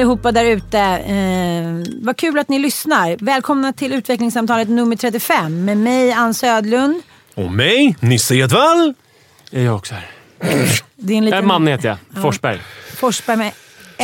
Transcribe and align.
allihopa 0.00 0.32
där 0.32 0.44
ute. 0.44 0.78
Eh, 0.80 1.92
vad 2.02 2.16
kul 2.16 2.38
att 2.38 2.48
ni 2.48 2.58
lyssnar. 2.58 3.16
Välkomna 3.20 3.72
till 3.72 3.92
utvecklingssamtalet 3.92 4.68
nummer 4.68 4.96
35 4.96 5.64
med 5.64 5.76
mig 5.76 6.12
Ann 6.12 6.34
Södlund. 6.34 7.02
Och 7.34 7.50
mig, 7.52 7.96
Nisse 8.00 8.34
Edwall. 8.34 8.94
Är 9.52 9.62
jag 9.64 9.76
också 9.76 9.94
här. 9.94 10.10
Det 10.96 11.12
är 11.14 11.18
en 11.18 11.24
liten... 11.24 11.46
man 11.46 11.66
heter 11.66 11.88
jag. 11.88 12.22
Forsberg. 12.22 12.58
Forsberg 12.96 13.36
med 13.36 13.52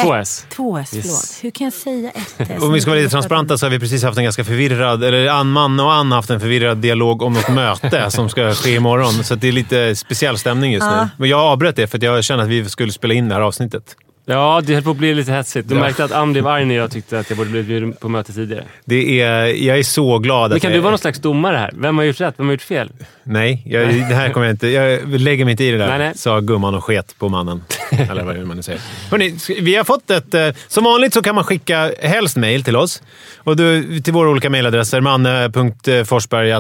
Två 0.02 0.14
ett- 0.14 0.23
S. 0.23 0.46
Två 0.48 0.77
S, 0.78 0.95
Yes. 0.95 1.45
Hur 1.45 1.51
kan 1.51 1.64
jag 1.64 1.74
säga 1.74 2.10
ett 2.10 2.34
S? 2.38 2.48
Om 2.62 2.73
vi 2.73 2.80
ska 2.80 2.90
vara 2.90 3.01
lite 3.01 3.10
transparenta 3.10 3.59
så 3.59 3.66
har 3.66 3.70
vi 3.70 3.79
precis 3.80 4.02
haft 4.02 4.18
en 4.18 4.24
ganska 4.24 4.45
förvirrad, 4.45 5.04
eller 5.04 5.29
Ann 5.29 5.51
Man 5.52 5.80
och 5.80 5.92
Ann 5.92 6.10
har 6.10 6.16
haft 6.18 6.30
en 6.30 6.40
förvirrad 6.40 6.79
dialog 6.79 7.23
om 7.23 7.32
något 7.32 7.48
möte 7.48 8.10
som 8.10 8.29
ska 8.29 8.54
ske 8.54 8.74
imorgon. 8.74 9.24
Så 9.24 9.35
det 9.35 9.48
är 9.48 9.52
lite 9.52 9.96
speciell 9.96 10.38
stämning 10.38 10.73
just 10.73 10.85
Ja. 10.87 11.02
nu. 11.04 11.09
Men 11.16 11.29
jag 11.29 11.40
avbröt 11.40 11.76
det 11.76 11.87
för 11.87 11.98
att 11.98 12.02
jag 12.02 12.24
kände 12.24 12.45
att 12.45 12.51
vi 12.51 12.68
skulle 12.68 12.92
spela 12.92 13.15
in 13.15 13.29
det 13.29 13.35
här 13.35 13.42
avsnittet. 13.42 13.96
Ja, 14.29 14.63
det 14.66 14.74
höll 14.74 14.82
på 14.82 14.91
att 14.91 14.96
bli 14.96 15.15
lite 15.15 15.32
hetsigt. 15.32 15.69
Du 15.69 15.74
Ja. 15.74 15.80
märkte 15.80 16.05
att 16.05 16.13
Ann 16.13 16.32
blev 16.32 16.46
arg 16.46 16.65
när 16.65 16.74
jag 16.74 16.91
tyckte 16.91 17.19
att 17.19 17.30
jag 17.30 17.37
borde 17.37 17.51
bli 17.51 17.63
bjuden 17.63 17.93
på 17.93 18.09
möte 18.09 18.32
tidigare. 18.32 18.65
Det 18.85 19.21
är, 19.21 19.45
jag 19.46 19.79
är 19.79 19.82
så 19.82 20.19
glad 20.19 20.51
Men 20.51 20.60
kan 20.60 20.71
jag, 20.71 20.79
du 20.79 20.82
vara 20.82 20.91
någon 20.91 20.99
slags 20.99 21.19
domare 21.19 21.57
här? 21.57 21.71
Vem 21.74 21.99
har 21.99 22.05
gjort 22.05 22.21
rätt? 22.21 22.35
Vem 22.37 22.47
har 22.47 22.52
gjort 22.54 22.63
fel? 22.63 22.91
Nej, 23.23 23.63
jag, 23.66 23.88
det 23.88 24.15
här 24.15 24.30
kommer 24.30 24.47
jag 24.47 24.54
inte... 24.54 24.69
Jag 24.69 25.21
lägger 25.21 25.45
mig 25.45 25.52
inte 25.52 25.65
i 25.65 25.71
det 25.71 25.79
där, 25.79 25.88
Nej, 25.88 25.99
nej. 25.99 26.13
sa 26.16 26.41
gumman 26.41 26.74
och 26.74 26.85
sket 26.85 27.15
på 27.19 27.29
mannen. 27.29 27.63
Eller 28.10 28.24
vad 28.24 28.47
man 28.47 28.57
nu 28.57 28.63
säger. 28.63 28.80
Hörrni, 29.10 29.35
vi 29.60 29.74
har 29.77 29.85
fått 29.85 30.10
ett... 30.10 30.35
eh, 30.35 30.49
Som 30.69 30.85
vanligt 30.85 31.15
så 31.15 31.23
kan 31.23 31.35
man 31.35 31.45
skicka 31.45 31.93
helst 32.02 32.37
mejl 32.37 32.65
till 32.65 32.77
oss. 32.77 33.02
Och 33.38 33.57
du, 33.57 34.01
till 34.01 34.13
våra 34.13 34.29
olika 34.30 34.51
mejladresser. 34.51 35.01
Manne.forsberg 35.01 36.52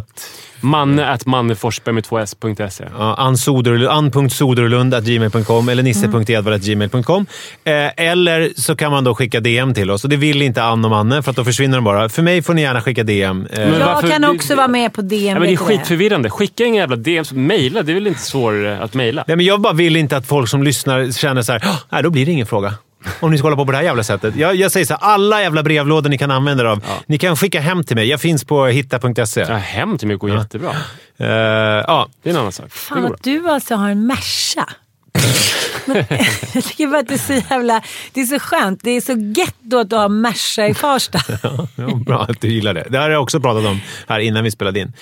Manne 0.66 1.06
at 1.10 1.26
manneforsberg 1.26 1.94
med 1.94 2.04
två 2.04 2.18
s.se. 2.18 2.84
Ja, 2.98 3.14
ann.soderlund- 3.18 3.88
ann.soderlund.gmail.com 3.88 5.68
eller 5.68 5.82
nisse.edvard.gmail.com. 5.82 7.26
Eh, 7.64 7.72
eller 7.96 8.50
så 8.60 8.76
kan 8.76 8.90
man 8.90 9.04
då 9.04 9.14
skicka 9.14 9.40
DM 9.40 9.74
till 9.74 9.90
oss. 9.90 10.04
Och 10.04 10.10
det 10.10 10.16
vill 10.16 10.42
inte 10.42 10.62
Ann 10.62 10.84
och 10.84 10.90
Manne, 10.90 11.22
för 11.22 11.30
att 11.30 11.36
då 11.36 11.44
försvinner 11.44 11.76
de 11.76 11.84
bara. 11.84 12.08
För 12.08 12.22
mig 12.22 12.42
får 12.42 12.54
ni 12.54 12.62
gärna 12.62 12.80
skicka 12.80 13.02
DM. 13.02 13.46
Eh, 13.52 13.58
Men 13.58 13.80
Jag 13.80 13.86
varför- 13.86 14.08
kan 14.08 14.22
det- 14.22 14.28
också 14.28 14.54
vara 14.54 14.68
med 14.68 14.92
på 14.92 15.02
DM. 15.02 15.26
Ja, 15.26 15.34
men 15.34 15.42
det 15.42 15.52
är 15.52 15.56
skitförvirrande. 15.56 16.30
Skicka 16.30 16.64
inga 16.64 16.80
jävla 16.80 16.96
DMs. 16.96 17.32
Mejla. 17.32 17.82
Det 17.82 17.92
är 17.92 17.94
väl 17.94 18.06
inte 18.06 18.20
svårare 18.20 18.78
att 18.80 18.94
mejla? 18.94 19.24
Nej, 19.26 19.36
men 19.36 19.46
jag 19.46 19.60
bara 19.60 19.72
vill 19.72 19.96
inte 19.96 20.16
att 20.16 20.26
folk 20.26 20.48
som 20.48 20.62
lyssnar 20.62 21.12
känner 21.12 21.42
så 21.42 21.52
här, 21.52 21.62
"Åh, 21.64 21.76
nej, 21.90 22.02
då 22.02 22.10
blir 22.10 22.26
det 22.26 22.32
ingen 22.32 22.46
fråga. 22.46 22.74
Om 23.20 23.30
ni 23.30 23.38
ska 23.38 23.46
hålla 23.46 23.56
på 23.56 23.66
på 23.66 23.72
det 23.72 23.78
här 23.78 23.84
jävla 23.84 24.02
sättet. 24.02 24.36
Jag, 24.36 24.56
jag 24.56 24.72
säger 24.72 24.86
så 24.86 24.94
här, 24.94 25.00
alla 25.00 25.42
jävla 25.42 25.62
brevlådor 25.62 26.10
ni 26.10 26.18
kan 26.18 26.30
använda 26.30 26.62
er 26.62 26.66
av. 26.66 26.84
Ni 27.06 27.18
kan 27.18 27.36
skicka 27.36 27.60
hem 27.60 27.84
till 27.84 27.96
mig. 27.96 28.08
Jag 28.08 28.20
finns 28.20 28.44
på 28.44 28.66
hitta.se. 28.66 29.40
Ja, 29.40 29.56
hem 29.56 29.98
till 29.98 30.08
mig 30.08 30.16
går 30.16 30.30
jättebra. 30.30 30.70
Eh, 31.16 31.26
ja. 31.26 32.08
Det 32.22 32.30
är 32.30 32.34
en 32.34 32.40
annan 32.40 32.52
sak. 32.52 32.70
Fan 32.70 33.04
att 33.06 33.22
du 33.22 33.48
alltså 33.48 33.74
har 33.74 33.90
en 33.90 34.06
Merca. 34.06 34.68
Men 35.86 35.96
jag 36.54 36.64
tycker 36.64 36.86
bara 36.86 37.00
att 37.00 37.08
det 37.08 37.14
är 37.14 37.18
så 37.18 37.32
jävla... 37.50 37.82
Det 38.12 38.20
är 38.20 38.24
så 38.24 38.38
skönt. 38.38 38.80
Det 38.82 38.90
är 38.90 39.00
så 39.00 39.12
gött 39.12 39.56
då 39.60 39.78
att 39.78 39.90
du 39.90 39.96
har 39.96 40.08
Merca 40.08 40.66
i 40.66 40.74
Farsta. 40.74 41.18
Ja, 41.76 41.94
bra 41.94 42.22
att 42.22 42.40
du 42.40 42.48
gillar 42.48 42.74
det. 42.74 42.86
Det 42.90 42.98
här 42.98 43.04
har 43.04 43.10
jag 43.10 43.22
också 43.22 43.40
pratat 43.40 43.64
om 43.64 43.80
här 44.08 44.18
innan 44.18 44.44
vi 44.44 44.50
spelade 44.50 44.80
in. 44.80 44.92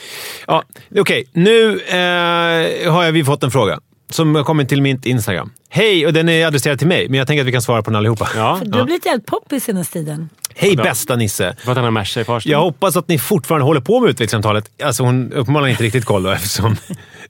Ja, 0.47 0.63
Okej, 0.99 1.27
nu 1.33 1.81
eh, 1.81 2.93
har 2.93 3.05
jag, 3.05 3.13
vi 3.13 3.25
fått 3.25 3.43
en 3.43 3.51
fråga 3.51 3.81
som 4.11 4.35
har 4.35 4.45
kommit 4.45 4.69
till 4.69 4.83
mitt 4.83 5.07
Instagram. 5.07 5.53
Hej, 5.69 6.07
och 6.07 6.13
den 6.13 6.29
är 6.29 6.47
adresserad 6.47 6.79
till 6.79 6.89
mig, 6.89 7.09
men 7.09 7.19
jag 7.19 7.27
tänker 7.27 7.43
att 7.43 7.49
vi 7.49 7.53
kan 7.53 7.63
svara 7.63 7.83
på 7.83 7.91
den 7.91 7.97
allihopa. 7.97 8.29
Ja, 8.37 8.61
Du 8.65 8.79
har 8.79 8.85
blivit 8.85 9.07
jävligt 9.07 9.27
poppis 9.27 9.65
senaste 9.65 9.93
tiden. 9.93 10.29
Hej 10.55 10.77
bästa 10.77 11.17
Nisse! 11.17 11.57
för 11.65 11.71
att 11.71 11.77
han 11.77 11.85
har 11.85 11.91
Merca 11.91 12.21
i 12.21 12.25
Farsta. 12.25 12.51
Jag 12.51 12.61
hoppas 12.61 12.97
att 12.97 13.09
ni 13.09 13.19
fortfarande 13.19 13.65
håller 13.65 13.81
på 13.81 14.01
med 14.01 14.11
utvecklingssamtalet. 14.11 14.71
Alltså 14.83 15.03
hon 15.03 15.33
uppenbarligen 15.33 15.71
inte 15.71 15.85
riktigt 15.85 16.05
koll 16.05 16.23
då, 16.23 16.31
eftersom 16.31 16.77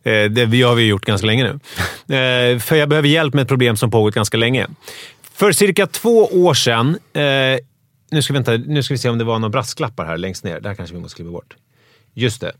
eh, 0.03 0.25
det 0.25 0.47
vi 0.47 0.63
har 0.63 0.75
vi 0.75 0.87
gjort 0.87 1.05
ganska 1.05 1.27
länge 1.27 1.45
nu. 1.45 1.51
Eh, 2.17 2.59
för 2.59 2.77
jag 2.77 2.89
behöver 2.89 3.09
hjälp 3.09 3.35
med 3.35 3.43
ett 3.43 3.49
problem 3.49 3.77
som 3.77 3.91
pågått 3.91 4.15
ganska 4.15 4.37
länge. 4.37 4.67
För 5.35 5.53
cirka 5.53 5.87
två 5.87 6.25
år 6.25 6.55
sedan... 6.55 6.99
Eh, 7.13 7.23
nu, 8.11 8.23
ska 8.23 8.33
vi 8.33 8.37
vänta, 8.39 8.57
nu 8.57 8.83
ska 8.83 8.95
vi 8.95 8.99
se 8.99 9.09
om 9.09 9.19
det 9.19 9.25
var 9.25 9.39
några 9.39 9.51
brasklappar 9.51 10.05
här 10.07 10.17
längst 10.17 10.45
ner. 10.45 10.61
Det 10.61 10.69
här 10.69 10.77
kanske 10.77 10.95
vi 10.95 11.01
måste 11.01 11.17
kliva 11.17 11.31
bort. 11.31 11.57
Just 12.15 12.41
det. 12.41 12.53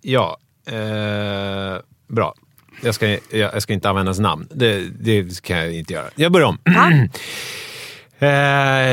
Ja. 0.00 0.38
Eh, 0.68 1.80
bra. 2.08 2.34
Jag 2.82 2.94
ska, 2.94 3.08
jag, 3.08 3.20
jag 3.30 3.62
ska 3.62 3.72
inte 3.72 3.88
använda 3.88 4.08
hans 4.08 4.18
namn. 4.18 4.48
Det, 4.50 4.84
det 5.00 5.42
kan 5.42 5.58
jag 5.58 5.72
inte 5.72 5.92
göra. 5.92 6.06
Jag 6.14 6.32
börjar 6.32 6.46
om. 6.46 6.58
Eh, 8.20 8.28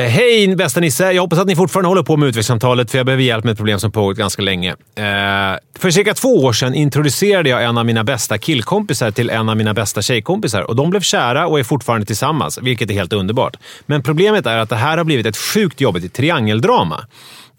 Hej 0.08 0.56
bästa 0.56 0.80
Nisse! 0.80 1.12
Jag 1.12 1.22
hoppas 1.22 1.38
att 1.38 1.46
ni 1.46 1.56
fortfarande 1.56 1.88
håller 1.88 2.02
på 2.02 2.16
med 2.16 2.26
utvecklingssamtalet 2.26 2.90
för 2.90 2.98
jag 2.98 3.06
behöver 3.06 3.22
hjälp 3.22 3.44
med 3.44 3.52
ett 3.52 3.58
problem 3.58 3.78
som 3.78 3.92
pågått 3.92 4.16
ganska 4.16 4.42
länge. 4.42 4.70
Eh, 4.70 5.58
för 5.78 5.90
cirka 5.90 6.14
två 6.14 6.44
år 6.44 6.52
sedan 6.52 6.74
introducerade 6.74 7.48
jag 7.48 7.64
en 7.64 7.78
av 7.78 7.86
mina 7.86 8.04
bästa 8.04 8.38
killkompisar 8.38 9.10
till 9.10 9.30
en 9.30 9.48
av 9.48 9.56
mina 9.56 9.74
bästa 9.74 10.02
tjejkompisar 10.02 10.62
och 10.62 10.76
de 10.76 10.90
blev 10.90 11.00
kära 11.00 11.46
och 11.46 11.58
är 11.58 11.64
fortfarande 11.64 12.06
tillsammans, 12.06 12.58
vilket 12.62 12.90
är 12.90 12.94
helt 12.94 13.12
underbart. 13.12 13.56
Men 13.86 14.02
problemet 14.02 14.46
är 14.46 14.58
att 14.58 14.68
det 14.68 14.76
här 14.76 14.96
har 14.96 15.04
blivit 15.04 15.26
ett 15.26 15.36
sjukt 15.36 15.80
jobbigt 15.80 16.14
triangeldrama. 16.14 17.06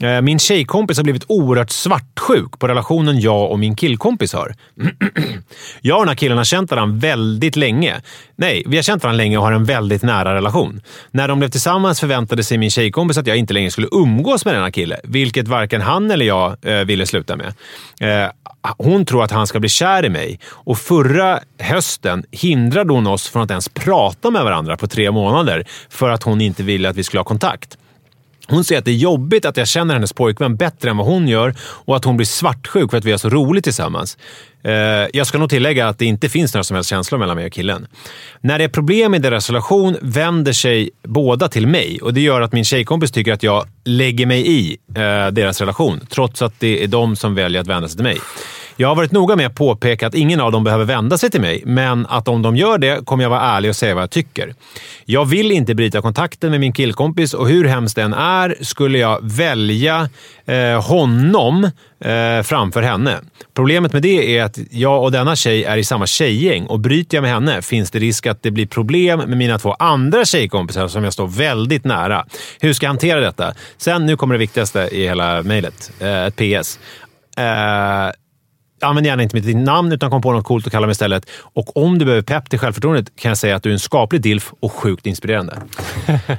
Eh, 0.04 0.22
min 0.22 0.40
tjejkompis 0.40 0.98
har 0.98 1.04
blivit 1.04 1.24
oerhört 1.28 1.70
svartsjuk 1.70 2.60
på 2.60 2.68
relationen 2.68 3.20
jag 3.20 3.52
och 3.52 3.60
min 3.60 3.76
killkompis 3.76 4.34
har. 4.34 4.56
Jag 5.82 5.96
och 5.96 6.02
den 6.02 6.08
här 6.08 6.16
killen 6.16 6.38
har 6.38 6.46
känt 6.46 6.72
varandra 6.72 7.00
väldigt 7.00 7.56
länge. 7.56 8.02
Nej, 8.36 8.64
vi 8.66 8.76
har 8.76 8.84
känt 8.84 9.04
varandra 9.04 9.18
länge 9.18 9.38
och 9.38 9.44
har 9.44 9.52
en 9.52 9.66
väldigt 9.66 10.04
nära 10.04 10.36
relation. 10.36 10.82
När 11.12 11.28
de 11.28 11.40
blev 11.40 11.50
tillsammans 11.50 12.00
förväntade 12.00 12.44
sig 12.44 12.58
min 12.58 12.72
tjejkompis 12.72 13.18
att 13.18 13.28
jag 13.28 13.38
inte 13.38 13.54
längre 13.54 13.72
skulle 13.72 13.88
umgås 13.92 14.46
med 14.46 14.54
denna 14.54 14.72
kille, 14.72 15.00
vilket 15.04 15.48
varken 15.48 15.82
han 15.82 16.12
eller 16.12 16.26
jag 16.26 16.58
eh, 16.62 16.86
ville 16.86 17.06
sluta 17.06 17.36
med. 17.36 17.54
Eh, 18.00 18.32
hon 18.78 19.06
tror 19.06 19.24
att 19.24 19.32
han 19.32 19.48
ska 19.48 19.60
bli 19.60 19.70
kär 19.70 20.06
i 20.06 20.10
mig 20.10 20.40
och 20.52 20.78
förra 20.78 21.40
hösten 21.60 22.24
hindrade 22.32 22.94
hon 22.94 23.08
oss 23.08 23.30
från 23.30 23.44
att 23.44 23.52
ens 23.52 23.70
prata 23.70 24.32
med 24.32 24.44
varandra 24.44 24.78
på 24.78 24.88
tre 24.88 25.12
månader 25.12 25.66
för 25.90 26.10
att 26.10 26.24
hon 26.24 26.42
inte 26.42 26.64
ville 26.64 26.90
att 26.90 26.96
vi 26.96 27.04
skulle 27.04 27.20
ha 27.20 27.26
kontakt. 27.26 27.78
Hon 28.50 28.64
säger 28.64 28.80
att 28.80 28.86
det 28.86 28.92
är 28.92 28.96
jobbigt 28.96 29.46
att 29.46 29.58
jag 29.58 29.68
känner 29.68 29.94
hennes 29.94 30.14
pojkvän 30.14 30.56
bättre 30.56 30.90
än 30.90 30.98
vad 30.98 31.08
hon 31.08 31.28
gör 31.28 31.56
och 31.60 31.96
att 31.96 32.06
hon 32.06 32.18
blir 32.18 32.26
svartsjuk 32.26 32.92
för 32.92 32.98
att 32.98 33.06
vi 33.06 33.12
har 33.12 33.18
så 33.18 33.30
roligt 33.30 33.64
tillsammans. 33.64 34.18
Eh, 34.64 34.74
jag 35.14 35.28
ska 35.28 35.38
nog 35.38 35.50
tillägga 35.50 35.88
att 35.88 36.00
det 36.00 36.06
inte 36.06 36.30
finns 36.30 36.54
några 36.54 36.64
som 36.64 36.76
helst 36.76 36.90
känslor 36.90 37.20
mellan 37.20 37.36
mig 37.36 37.46
och 37.46 37.52
killen. 37.52 37.88
När 38.42 38.58
det 38.58 38.64
är 38.64 38.70
problem 38.70 39.16
i 39.16 39.20
deras 39.20 39.50
relation 39.50 39.98
vänder 40.02 40.54
sig 40.54 40.90
båda 41.04 41.48
till 41.48 41.68
mig 41.68 42.00
och 42.02 42.14
det 42.14 42.22
gör 42.22 42.42
att 42.42 42.54
min 42.54 42.66
tjejkompis 42.66 43.12
tycker 43.12 43.34
att 43.34 43.44
jag 43.44 43.66
lägger 43.84 44.26
mig 44.26 44.48
i 44.48 44.78
eh, 44.96 45.28
deras 45.28 45.60
relation, 45.60 46.00
trots 46.10 46.42
att 46.42 46.60
det 46.60 46.84
är 46.84 46.88
de 46.88 47.16
som 47.16 47.36
väljer 47.36 47.62
att 47.62 47.68
vända 47.68 47.88
sig 47.88 47.96
till 47.98 48.04
mig. 48.04 48.18
Jag 48.80 48.88
har 48.88 48.96
varit 48.96 49.12
noga 49.12 49.36
med 49.36 49.48
att 49.48 49.56
påpeka 49.56 50.08
att 50.08 50.16
ingen 50.16 50.40
av 50.40 50.52
dem 50.52 50.64
behöver 50.64 50.86
vända 50.86 51.18
sig 51.18 51.30
till 51.30 51.42
mig, 51.42 51.64
men 51.66 52.06
att 52.06 52.28
om 52.28 52.42
de 52.42 52.56
gör 52.56 52.78
det 52.78 53.06
kommer 53.06 53.24
jag 53.24 53.30
vara 53.30 53.42
ärlig 53.42 53.70
och 53.70 53.76
säga 53.76 53.96
vad 53.96 54.04
jag 54.04 54.12
tycker. 54.12 54.54
Jag 55.06 55.26
vill 55.26 55.52
inte 55.52 55.76
bryta 55.76 56.02
kontakten 56.02 56.52
med 56.52 56.60
min 56.60 56.74
killkompis 56.74 57.34
och 57.34 57.50
hur 57.50 57.66
hemskt 57.66 57.96
den 57.96 58.14
är 58.14 58.56
skulle 58.62 58.98
jag 58.98 59.20
välja 59.22 60.10
eh, 60.46 60.88
honom 60.88 61.64
eh, 62.00 62.44
framför 62.44 62.82
henne. 62.82 63.18
Problemet 63.54 63.94
med 63.94 64.02
det 64.02 64.38
är 64.38 64.44
att 64.44 64.60
jag 64.72 65.04
och 65.04 65.12
denna 65.12 65.36
tjej 65.36 65.64
är 65.64 65.78
i 65.78 65.84
samma 65.84 66.08
tjejgäng 66.08 66.66
och 66.66 66.80
bryter 66.80 67.18
jag 67.18 67.22
med 67.22 67.32
henne 67.32 67.62
finns 67.62 67.92
det 67.92 68.00
risk 68.00 68.28
att 68.28 68.44
det 68.44 68.52
blir 68.52 68.68
problem 68.68 69.20
med 69.20 69.38
mina 69.38 69.60
två 69.60 69.74
andra 69.74 70.26
tjejkompisar 70.26 70.88
som 70.88 71.04
jag 71.04 71.14
står 71.14 71.28
väldigt 71.28 71.86
nära. 71.86 72.26
Hur 72.60 72.74
ska 72.74 72.86
jag 72.86 72.92
hantera 72.92 73.20
detta? 73.20 73.54
Sen, 73.78 74.06
nu 74.06 74.18
kommer 74.18 74.36
det 74.36 74.40
viktigaste 74.40 74.90
i 74.92 75.04
hela 75.04 75.44
mejlet. 75.44 75.92
Eh, 76.00 76.26
ett 76.26 76.36
PS. 76.36 76.80
Eh, 77.38 78.12
Använd 78.82 79.08
gärna 79.08 79.24
inte 79.24 79.36
mitt 79.36 79.58
namn 79.58 79.92
utan 79.92 80.10
kom 80.10 80.22
på 80.22 80.32
något 80.32 80.46
coolt 80.46 80.66
att 80.68 80.72
kalla 80.72 80.88
mig 80.88 80.92
istället. 80.92 81.30
Och 81.40 81.78
om 81.78 82.00
du 82.00 82.06
behöver 82.06 82.22
pepp 82.22 82.50
till 82.50 82.60
självförtroendet 82.60 83.12
kan 83.16 83.30
jag 83.30 83.38
säga 83.38 83.56
att 83.56 83.64
du 83.64 83.70
är 83.70 83.74
en 83.74 83.80
skaplig 83.80 84.22
dilf 84.22 84.52
och 84.60 84.72
sjukt 84.74 85.06
inspirerande. 85.06 85.58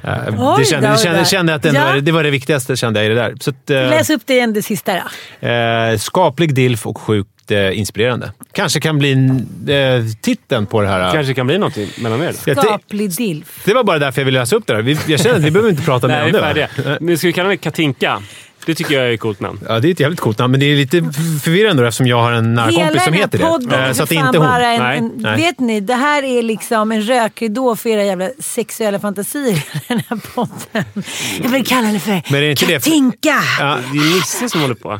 Eh, 0.03 0.57
det 0.57 0.65
kände, 0.65 0.87
då, 0.87 0.93
det 0.93 0.99
kände, 0.99 1.19
då. 1.19 1.25
kände 1.25 1.55
att 1.55 1.63
det, 1.63 1.69
Ja. 1.73 1.85
var, 1.85 1.95
det 2.01 2.11
var 2.11 2.23
det 2.23 2.29
viktigaste 2.29 2.75
kände 2.75 2.99
jag 3.03 3.05
i 3.05 3.15
det 3.15 3.21
där. 3.21 3.35
Så 3.41 3.49
att, 3.49 3.69
eh, 3.69 3.75
Läs 3.77 4.09
upp 4.09 4.21
det 4.25 4.33
igen, 4.33 4.53
det 4.53 4.61
sista 4.61 4.93
då. 5.41 5.47
eh, 5.47 5.97
skaplig 5.97 6.55
dilf 6.55 6.87
och 6.87 6.97
sjukt 6.97 7.51
eh, 7.51 7.79
inspirerande. 7.79 8.31
Kanske 8.51 8.79
kan 8.79 8.97
bli 8.99 9.11
eh, 9.11 10.05
titeln 10.21 10.65
på 10.65 10.81
det 10.81 10.87
här. 10.87 11.11
kanske 11.13 11.33
kan 11.33 11.47
bli 11.47 11.57
någonting 11.57 11.89
mellan 11.97 12.21
er. 12.21 12.33
Te- 12.33 12.55
Skaplig 12.55 13.11
dilf. 13.17 13.61
det 13.65 13.73
var 13.73 13.83
bara 13.83 13.99
därför 13.99 14.21
jag 14.21 14.25
ville 14.25 14.39
läsa 14.39 14.55
upp 14.55 14.67
det 14.67 14.73
här. 14.75 14.81
Vi, 14.81 14.97
jag 15.07 15.19
känner 15.19 15.35
att 15.35 15.41
vi 15.43 15.51
behöver 15.51 15.69
inte 15.69 15.83
prata 15.83 16.07
mer 16.07 16.25
om 16.25 16.31
det. 16.55 16.97
Nu 17.01 17.17
ska 17.17 17.27
vi 17.27 17.33
kalla 17.33 17.49
det 17.49 17.57
Katinka. 17.57 18.21
Det 18.69 18.75
tycker 18.75 18.95
jag 18.95 19.09
är 19.09 19.13
ett 19.13 19.19
coolt 19.19 19.39
namn. 19.39 19.59
Ja, 19.67 19.79
det 19.79 19.87
är 19.87 19.91
ett 19.91 19.99
jävligt 19.99 20.19
coolt 20.19 20.37
namn, 20.39 20.51
men 20.51 20.59
det 20.59 20.65
är 20.65 20.75
lite 20.75 21.01
förvirrande 21.43 21.87
eftersom 21.87 22.07
jag 22.07 22.21
har 22.21 22.31
en 22.31 22.53
nära 22.53 22.65
kompis 22.65 22.83
Hela 22.85 22.99
som 22.99 23.13
heter 23.13 23.37
det. 23.37 23.43
podden 23.43 23.69
Eh, 23.69 23.91
Så 23.93 24.01
är 24.01 24.03
att 24.03 24.09
det 24.09 24.15
fan 24.15 24.25
inte 24.25 24.37
hon. 24.37 24.47
bara 24.47 24.65
en, 24.67 24.79
Nej, 24.83 24.97
en, 24.97 25.11
nej. 25.15 25.37
Vet 25.37 25.59
ni, 25.59 25.79
det 25.79 25.93
här 25.93 26.23
är 26.23 26.43
liksom 26.43 26.91
en 26.91 27.01
rökridå 27.01 27.75
för 27.75 27.89
era 27.89 28.03
jävla 28.03 28.29
sexuella 28.39 28.99
fantasier. 28.99 29.63
Den 29.87 30.01
här 30.09 30.19
podden. 30.35 31.03
Jag 31.43 31.49
vill 31.49 31.65
kalla 31.65 31.87
det 31.91 31.99
för 31.99 32.11
Men 32.11 32.35
är 32.35 32.41
det 32.41 32.49
inte 32.51 32.65
det- 32.65 32.73
Katinka. 32.73 33.35
Ja, 33.59 33.77
Det 33.93 33.97
är 33.99 34.15
Nisse 34.15 34.49
som 34.49 34.61
håller 34.61 34.75
på. 34.75 34.91
eh, 34.91 34.99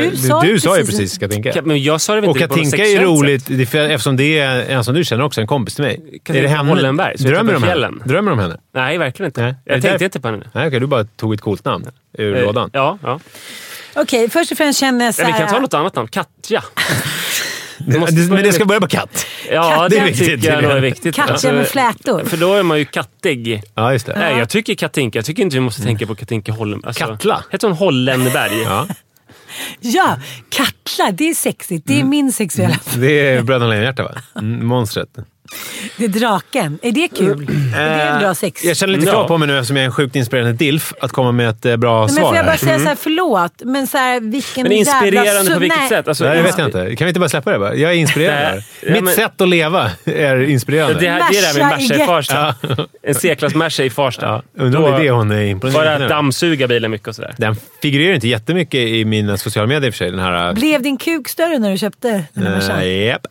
du 0.00 0.10
du, 0.10 0.16
sa 0.16 0.40
du 0.42 0.60
sa 0.60 0.78
ju 0.78 0.86
precis- 0.86 1.18
Katinka. 1.18 1.50
Ka- 1.52 1.62
Men 1.64 1.82
jag 1.82 2.00
sa 2.00 2.14
det 2.14 2.20
väl 2.20 2.30
Och 2.30 2.36
inte 2.36 2.46
något 2.48 2.56
Katinka 2.56 2.84
är 2.86 2.90
ju 2.90 2.98
roligt, 2.98 3.42
sätt? 3.46 3.56
det 3.56 3.62
är 3.62 3.66
för, 3.66 3.78
eftersom 3.78 4.16
det 4.16 4.38
är 4.38 4.70
en 4.70 4.84
som 4.84 4.94
du 4.94 5.04
känner 5.04 5.24
också, 5.24 5.40
en 5.40 5.46
kompis 5.46 5.74
till 5.74 5.84
mig. 5.84 5.96
Katinka 5.96 6.38
är 6.38 6.42
det 6.42 6.48
henne? 6.48 6.68
Hollenberg, 6.70 7.16
Drömmer 7.18 7.54
om 7.56 7.62
henne? 7.62 7.90
Drömmer 8.04 8.32
om 8.32 8.38
henne? 8.38 8.56
Nej, 8.74 8.98
verkligen 8.98 9.28
inte. 9.28 9.40
Nej. 9.42 9.50
Är 9.50 9.54
det 9.64 9.72
Jag 9.74 9.82
tänkte 9.82 10.04
inte 10.04 10.20
på 10.20 10.28
henne. 10.28 10.46
Nej, 10.52 10.66
okej, 10.66 10.80
du 10.80 10.86
bara 10.86 11.04
tog 11.04 11.34
ett 11.34 11.40
coolt 11.40 11.64
namn 11.64 11.86
ur 12.18 12.36
Eh, 12.36 12.42
lådan. 12.44 12.70
Ja, 12.72 12.98
ja. 13.02 13.20
Okej, 13.94 14.30
först 14.30 14.52
och 14.52 14.58
främst 14.58 14.80
känner 14.80 15.04
jag 15.04 15.14
så 15.14 15.22
ja. 15.22 15.26
Vi 15.26 15.32
här. 15.32 15.38
kan 15.38 15.48
ta 15.48 15.60
något 15.60 15.74
annat 15.74 15.94
namn. 15.94 16.08
Katja. 16.08 16.64
Men 17.86 18.42
det 18.42 18.52
ska 18.52 18.64
börja 18.64 18.80
på 18.80 18.86
katt. 18.88 19.26
Ja, 19.50 19.88
Det 19.88 19.96
är 19.96 20.00
det, 20.00 20.06
viktigt, 20.06 20.26
tycker 20.28 20.52
jag 20.54 20.62
nog 20.62 20.72
är 20.72 20.80
viktigt. 20.80 21.18
Alltså, 21.18 21.32
Katja 21.34 21.52
med 21.52 21.66
flätor. 21.68 22.24
För 22.24 22.36
då 22.36 22.54
är 22.54 22.62
man 22.62 22.78
ju 22.78 22.84
kattig. 22.84 23.62
Ja, 23.74 23.92
just 23.92 24.06
det. 24.06 24.18
Nej, 24.18 24.38
jag 24.38 24.48
tycker 24.48 24.74
Katinka. 24.74 25.18
Jag 25.18 25.24
tycker 25.26 25.42
inte 25.42 25.56
vi 25.56 25.60
måste 25.60 25.82
tänka 25.82 26.06
på 26.06 26.14
Katinka 26.14 26.52
Holm. 26.52 26.82
Alltså, 26.86 27.04
Katla. 27.06 27.44
Heter 27.50 27.68
hon 27.68 27.76
Hollenberg? 27.76 28.62
Ja, 28.62 28.86
Ja, 29.80 30.18
Katla. 30.48 31.10
Det 31.12 31.28
är 31.30 31.34
sexigt. 31.34 31.86
Det 31.86 31.92
är 31.92 31.96
Mm. 31.96 32.08
min 32.10 32.32
sexuella... 32.32 32.76
det 32.96 33.28
är 33.28 33.42
Bröderna 33.42 33.70
Lejonhjärta, 33.70 34.02
va? 34.02 34.10
Mm, 34.40 34.66
monstret. 34.66 35.08
Det 35.96 36.04
är 36.04 36.08
draken. 36.08 36.78
Är 36.82 36.92
det 36.92 37.08
kul? 37.08 37.48
är 37.76 37.96
det 37.96 38.02
en 38.02 38.18
bra 38.18 38.34
sex? 38.34 38.64
Jag 38.64 38.76
känner 38.76 38.92
lite 38.98 39.10
krav 39.12 39.28
på 39.28 39.38
mig 39.38 39.48
nu 39.48 39.58
eftersom 39.58 39.76
jag 39.76 39.82
är 39.82 39.86
en 39.86 39.92
sjukt 39.92 40.16
inspirerande 40.16 40.52
DILF 40.52 40.92
att 41.00 41.12
komma 41.12 41.32
med 41.32 41.48
ett 41.48 41.66
eh, 41.66 41.76
bra 41.76 42.00
Men 42.00 42.08
svar 42.08 42.24
får 42.26 42.36
jag 42.36 42.44
bara 42.44 42.50
här. 42.50 42.58
säga 42.58 42.78
så 42.78 42.84
här, 42.88 42.96
förlåt, 43.00 43.52
men 43.64 43.86
så 43.86 43.98
här, 43.98 44.20
vilken 44.20 44.62
Men 44.62 44.72
inspirerande 44.72 45.30
jävla... 45.32 45.54
på 45.54 45.60
vilket 45.60 45.78
nej, 45.78 45.88
sätt? 45.88 46.08
Alltså, 46.08 46.24
Nej, 46.24 46.36
det 46.36 46.42
vet 46.42 46.58
jag 46.58 46.68
inte. 46.68 46.96
Kan 46.96 47.04
vi 47.04 47.08
inte 47.08 47.20
bara 47.20 47.28
släppa 47.28 47.52
det? 47.52 47.58
Bara? 47.58 47.74
Jag 47.74 47.90
är 47.92 47.96
inspirerad. 47.96 48.62
Ja, 48.82 48.92
Mitt 48.92 49.04
men- 49.04 49.14
sätt 49.14 49.40
att 49.40 49.48
leva 49.48 49.90
är 50.04 50.40
inspirerande. 50.42 51.00
Det, 51.00 51.08
här, 51.10 51.22
det 51.32 51.38
är 51.38 51.42
det 51.42 51.46
här 51.48 51.54
med 51.70 51.78
Merca 51.80 51.82
i 51.82 51.88
Merca 51.88 51.94
i 51.94 51.98
get- 51.98 52.06
Farsta. 52.06 52.54
En 53.02 53.14
C-klass 53.14 53.54
Merca 53.54 53.84
i 53.84 53.90
Farsta. 53.90 54.26
Ja, 54.56 54.64
undrar 54.64 54.80
om 54.80 54.90
det 54.90 54.96
är 54.98 55.02
det 55.02 55.10
hon 55.10 55.30
är 55.30 55.34
Bara 55.36 55.44
imponerad 55.44 56.02
av. 56.02 56.08
dammsuga 56.08 56.66
bilen 56.68 56.90
mycket 56.90 57.08
och 57.08 57.14
sådär. 57.14 57.34
Den 57.38 57.56
figurerar 57.82 58.14
inte 58.14 58.28
jättemycket 58.28 58.80
i 58.80 59.04
mina 59.04 59.36
sociala 59.36 59.66
medier 59.68 59.86
i 59.86 59.90
och 59.90 59.94
för 59.94 59.98
sig. 59.98 60.10
Den 60.10 60.20
här... 60.20 60.52
Blev 60.52 60.82
din 60.82 60.96
kuk 60.96 61.28
större 61.28 61.58
när 61.58 61.70
du 61.70 61.78
köpte 61.78 62.24
den 62.32 62.46
här 62.46 62.52
Uh, 62.52 62.58
Mercan? 62.68 62.88
japp. 63.06 63.26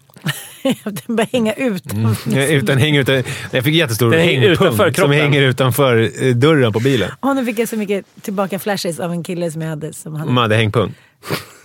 Den 0.84 1.16
började 1.16 1.30
hänga 1.32 1.54
ut. 1.54 1.94
Mm. 1.94 2.16
Utan 2.50 2.78
hänger 2.78 3.02
utan, 3.02 3.24
jag 3.52 3.64
fick 3.64 3.76
jättestor 3.76 4.12
Den 4.12 4.20
hänger 4.22 4.50
utanför 4.50 4.84
hängpung 4.84 5.04
som 5.04 5.12
hänger 5.12 5.42
utanför 5.42 6.12
eh, 6.24 6.36
dörren 6.36 6.74
på 6.74 6.80
bilen. 6.80 7.12
Och 7.20 7.36
nu 7.36 7.46
fick 7.46 7.60
jag 7.60 7.70
så 7.70 7.76
mycket 7.78 8.06
tillbaka 8.22 8.60
flashes 8.60 9.00
av 9.00 9.12
en 9.12 9.24
kille 9.24 9.52
som 9.52 9.62
jag 9.62 9.70
hade. 9.70 9.94
Som 9.94 10.16
hade 10.16 10.32
man 10.32 10.42
hade 10.42 10.56
hängpung. 10.56 10.94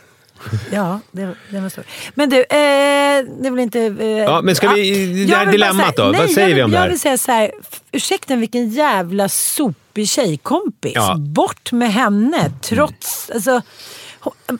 ja, 0.72 1.00
det, 1.12 1.34
det 1.50 1.60
var 1.60 1.68
stor. 1.68 1.84
Men 2.14 2.30
du, 2.30 2.36
eh, 2.36 3.24
det 3.42 3.50
väl 3.50 3.58
inte... 3.58 3.80
Eh, 3.80 4.06
Ja, 4.08 4.40
men 4.42 4.56
ska 4.56 4.72
vi- 4.72 5.06
det 5.14 5.22
Jag 5.32 5.36
här 5.38 5.46
vill 5.46 5.52
dilemmat 5.52 5.86
säga- 5.86 5.92
då? 5.96 6.02
Vad 6.12 6.12
Nej, 6.12 6.28
säger 6.34 6.48
jag 6.48 6.54
vi 6.56 6.62
om 6.62 6.70
vill, 6.70 6.72
det 6.72 6.78
här? 6.78 6.84
Jag 6.86 6.90
vill 6.90 7.00
säga 7.00 7.18
så 7.18 7.32
här, 7.32 7.50
ursäkta 7.92 8.36
vilken 8.36 8.68
jävla 8.70 9.28
sopig 9.28 10.08
tjejkompis. 10.08 10.92
Ja. 10.94 11.16
Bort 11.18 11.72
med 11.72 11.92
henne, 11.92 12.52
trots... 12.62 13.30
Alltså, 13.34 13.62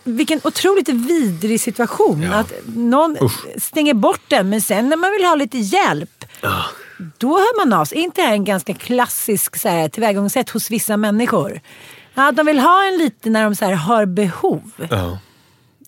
vilken 0.04 0.40
otroligt 0.44 0.88
vidrig 0.88 1.60
situation. 1.60 2.22
Ja. 2.22 2.34
Att 2.34 2.52
någon 2.66 3.16
stänger 3.58 3.94
bort 3.94 4.22
den, 4.28 4.50
men 4.50 4.60
sen 4.60 4.88
när 4.88 4.96
man 4.96 5.12
vill 5.12 5.24
ha 5.24 5.34
lite 5.34 5.58
hjälp, 5.58 6.24
då 7.18 7.28
hör 7.28 7.66
man 7.66 7.80
av 7.80 7.84
sig. 7.84 7.98
Är 7.98 8.02
inte 8.02 8.20
det 8.20 8.26
här 8.26 8.34
en 8.34 8.44
ganska 8.44 8.74
klassisk 8.74 9.56
så 9.56 9.68
här, 9.68 9.88
tillvägagångssätt 9.88 10.50
hos 10.50 10.70
vissa 10.70 10.96
människor? 10.96 11.60
Ja, 12.14 12.32
de 12.32 12.46
vill 12.46 12.58
ha 12.58 12.84
en 12.84 12.98
lite 12.98 13.30
när 13.30 13.44
de 13.44 13.56
så 13.56 13.64
här, 13.64 13.72
har 13.72 14.06
behov. 14.06 14.70
Ja. 14.90 15.18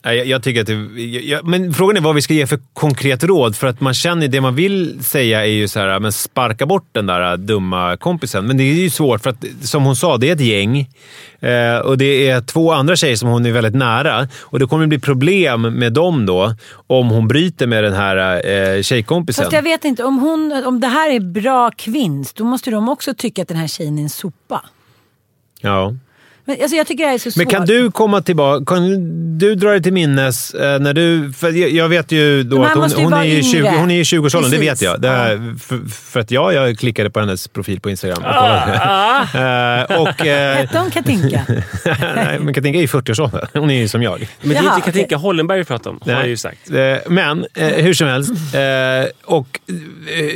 Jag, 0.03 0.27
jag 0.27 0.43
tycker 0.43 0.61
att 0.61 0.67
det, 0.67 1.03
jag, 1.03 1.45
men 1.47 1.75
frågan 1.75 1.97
är 1.97 2.01
vad 2.01 2.15
vi 2.15 2.23
ska 2.23 2.35
ge 2.35 2.47
för 2.47 2.59
konkret 2.73 3.25
råd. 3.25 3.57
För 3.57 3.67
att 3.67 3.81
man 3.81 3.95
känner, 3.95 4.29
det 4.29 4.41
man 4.41 4.55
vill 4.55 5.05
säga 5.05 5.41
är 5.47 5.51
ju 5.51 5.69
så 5.69 5.81
här, 5.81 6.01
men 6.01 6.13
sparka 6.13 6.67
bort 6.67 6.89
den 6.93 7.07
där 7.07 7.37
dumma 7.37 7.97
kompisen. 7.97 8.47
Men 8.47 8.57
det 8.57 8.63
är 8.63 8.75
ju 8.75 8.91
svårt 8.91 9.23
för 9.23 9.31
att, 9.31 9.45
som 9.63 9.85
hon 9.85 9.97
sa, 9.97 10.17
det 10.17 10.29
är 10.29 10.33
ett 10.33 10.41
gäng. 10.41 10.89
Eh, 11.41 11.77
och 11.77 11.99
det 11.99 12.29
är 12.29 12.41
två 12.41 12.73
andra 12.73 12.97
tjejer 12.97 13.17
som 13.17 13.29
hon 13.29 13.47
är 13.47 13.53
väldigt 13.53 13.75
nära. 13.75 14.29
Och 14.41 14.59
det 14.59 14.67
kommer 14.67 14.87
bli 14.87 14.99
problem 14.99 15.63
med 15.63 15.93
dem 15.93 16.27
då, 16.27 16.55
om 16.87 17.09
hon 17.09 17.29
bryter 17.29 17.67
med 17.67 17.85
den 17.85 17.95
här 17.95 18.47
eh, 18.77 18.83
tjejkompisen. 18.83 19.45
Fast 19.45 19.55
jag 19.55 19.63
vet 19.63 19.85
inte, 19.85 20.05
om, 20.05 20.19
hon, 20.19 20.65
om 20.67 20.81
det 20.81 20.89
här 20.89 21.11
är 21.11 21.21
bra 21.21 21.71
kvinns, 21.71 22.33
då 22.33 22.45
måste 22.45 22.71
de 22.71 22.89
också 22.89 23.15
tycka 23.15 23.43
att 23.43 23.49
den 23.49 23.57
här 23.57 23.69
tjejen 23.69 23.99
är 23.99 24.03
en 24.03 24.11
sopa. 24.11 24.65
Ja. 25.61 25.95
Men, 26.45 26.57
alltså, 26.63 26.77
jag 26.77 26.87
tycker 26.87 27.05
det 27.05 27.09
här 27.09 27.15
är 27.15 27.19
så 27.19 27.31
svårt. 27.31 27.37
Men 27.37 27.47
kan 27.47 27.67
du 27.67 27.91
komma 27.91 28.23
tillbaka? 28.23 28.65
Kan 28.65 28.89
du 29.39 29.55
dra 29.55 29.71
dig 29.71 29.83
till 29.83 29.93
minnes 29.93 30.55
eh, 30.55 30.81
när 30.81 30.95
du... 30.95 31.33
För 31.33 31.51
jag, 31.51 31.71
jag 31.71 31.89
vet 31.89 32.13
ju 32.13 32.43
då 32.43 32.65
att 32.65 32.73
hon, 32.75 32.83
hon, 32.83 33.05
är 33.05 33.11
vara 33.11 33.25
i 33.25 33.43
20, 33.43 33.59
yngre. 33.59 33.71
hon 33.71 33.91
är 33.91 34.01
i 34.01 34.03
20-årsåldern, 34.03 34.51
det 34.51 34.59
vet 34.59 34.83
jag. 34.83 35.01
Det 35.01 35.09
här, 35.09 35.59
för, 35.59 35.81
för 35.91 36.21
att 36.21 36.31
jag, 36.31 36.55
jag 36.55 36.79
klickade 36.79 37.11
på 37.11 37.21
hennes 37.21 37.49
profil 37.49 37.81
på 37.81 37.91
Instagram 37.91 38.19
och 38.19 38.35
kollade. 38.35 38.75
Eh, 39.91 40.01
och, 40.01 40.27
eh, 40.27 40.57
Hette 40.57 40.79
hon 40.79 40.91
Katinka? 40.91 41.43
nej, 42.15 42.39
men 42.41 42.55
Katinka 42.55 42.79
är 42.79 42.83
ju 42.83 42.87
40-årsåldern. 42.87 43.47
Hon 43.53 43.71
är 43.71 43.75
ju 43.81 43.89
som 43.89 44.03
jag. 44.03 44.29
Men 44.41 44.49
det 44.49 44.57
är 44.57 44.63
Jaha, 44.63 44.75
inte 44.77 44.87
Katinka 44.91 45.17
Hollenberg 45.17 45.59
vi 45.59 45.65
pratar 45.65 45.91
om, 45.91 46.01
har 46.05 46.13
jag 46.13 46.29
ju 46.29 46.37
sagt. 46.37 46.71
Eh, 46.71 46.97
Men 47.07 47.47
eh, 47.55 47.67
hur 47.69 47.95
som 47.95 48.07
helst. 48.09 48.31
eh, 48.55 49.11
Och 49.25 49.61
eh, 49.69 50.35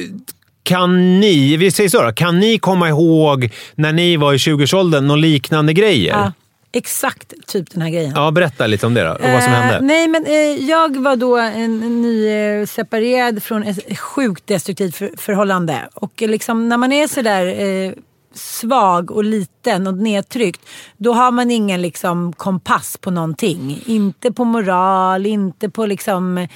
kan 0.66 1.20
ni, 1.20 1.56
vi 1.56 1.70
säger 1.70 1.90
så 1.90 2.02
då, 2.02 2.12
kan 2.12 2.38
ni 2.40 2.58
komma 2.58 2.88
ihåg 2.88 3.50
när 3.74 3.92
ni 3.92 4.16
var 4.16 4.34
i 4.34 4.36
20-årsåldern 4.36 5.06
någon 5.06 5.20
liknande 5.20 5.72
grejer? 5.72 6.12
ja, 6.12 6.32
exakt 6.72 7.34
typ 7.46 7.70
den 7.70 7.82
här 7.82 7.90
grejen. 7.90 8.12
Ja, 8.14 8.30
berätta 8.30 8.66
lite 8.66 8.86
om 8.86 8.94
det 8.94 9.02
då, 9.02 9.10
och 9.12 9.20
vad 9.32 9.42
som 9.42 9.52
Eh, 9.52 9.58
hände. 9.58 9.86
nej, 9.86 10.08
men 10.08 10.26
eh, 10.26 10.68
jag 10.68 10.96
var 10.96 11.16
då 11.16 11.36
en, 11.36 11.82
en 11.82 12.02
ny 12.02 12.28
eh, 12.28 12.66
separerad 12.66 13.42
från 13.42 13.62
ett 13.62 13.98
sjukt 13.98 14.46
destruktivt 14.46 14.96
för, 14.96 15.10
förhållande. 15.16 15.88
Och 15.94 16.12
liksom, 16.22 16.68
när 16.68 16.76
man 16.76 16.92
är 16.92 17.06
sådär 17.06 17.46
eh, 17.46 17.92
svag 18.36 19.10
och 19.10 19.24
liten 19.24 19.86
och 19.86 19.94
nedtryckt, 19.94 20.68
då 20.96 21.12
har 21.12 21.30
man 21.30 21.50
ingen 21.50 21.82
liksom, 21.82 22.32
kompass 22.32 22.96
på 22.96 23.10
någonting. 23.10 23.82
Inte 23.86 24.32
på 24.32 24.44
moral, 24.44 25.26
inte 25.26 25.70
på 25.70 25.86
liksom 25.86 26.38
eh, 26.38 26.48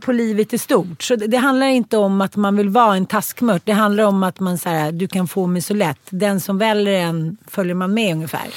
på 0.00 0.12
livet 0.12 0.52
i 0.52 0.58
stort. 0.58 1.02
Så 1.02 1.16
det, 1.16 1.26
det 1.26 1.36
handlar 1.36 1.66
inte 1.66 1.96
om 1.96 2.20
att 2.20 2.36
man 2.36 2.56
vill 2.56 2.68
vara 2.68 2.96
en 2.96 3.06
taskmört. 3.06 3.62
Det 3.64 3.72
handlar 3.72 4.04
om 4.04 4.22
att 4.22 4.40
man 4.40 4.58
så 4.58 4.68
här, 4.68 4.92
du 4.92 5.08
kan 5.08 5.28
få 5.28 5.46
mig 5.46 5.62
så 5.62 5.74
lätt. 5.74 6.00
Den 6.10 6.40
som 6.40 6.58
väljer 6.58 6.94
en 6.94 7.36
följer 7.46 7.74
man 7.74 7.94
med 7.94 8.14
ungefär. 8.14 8.48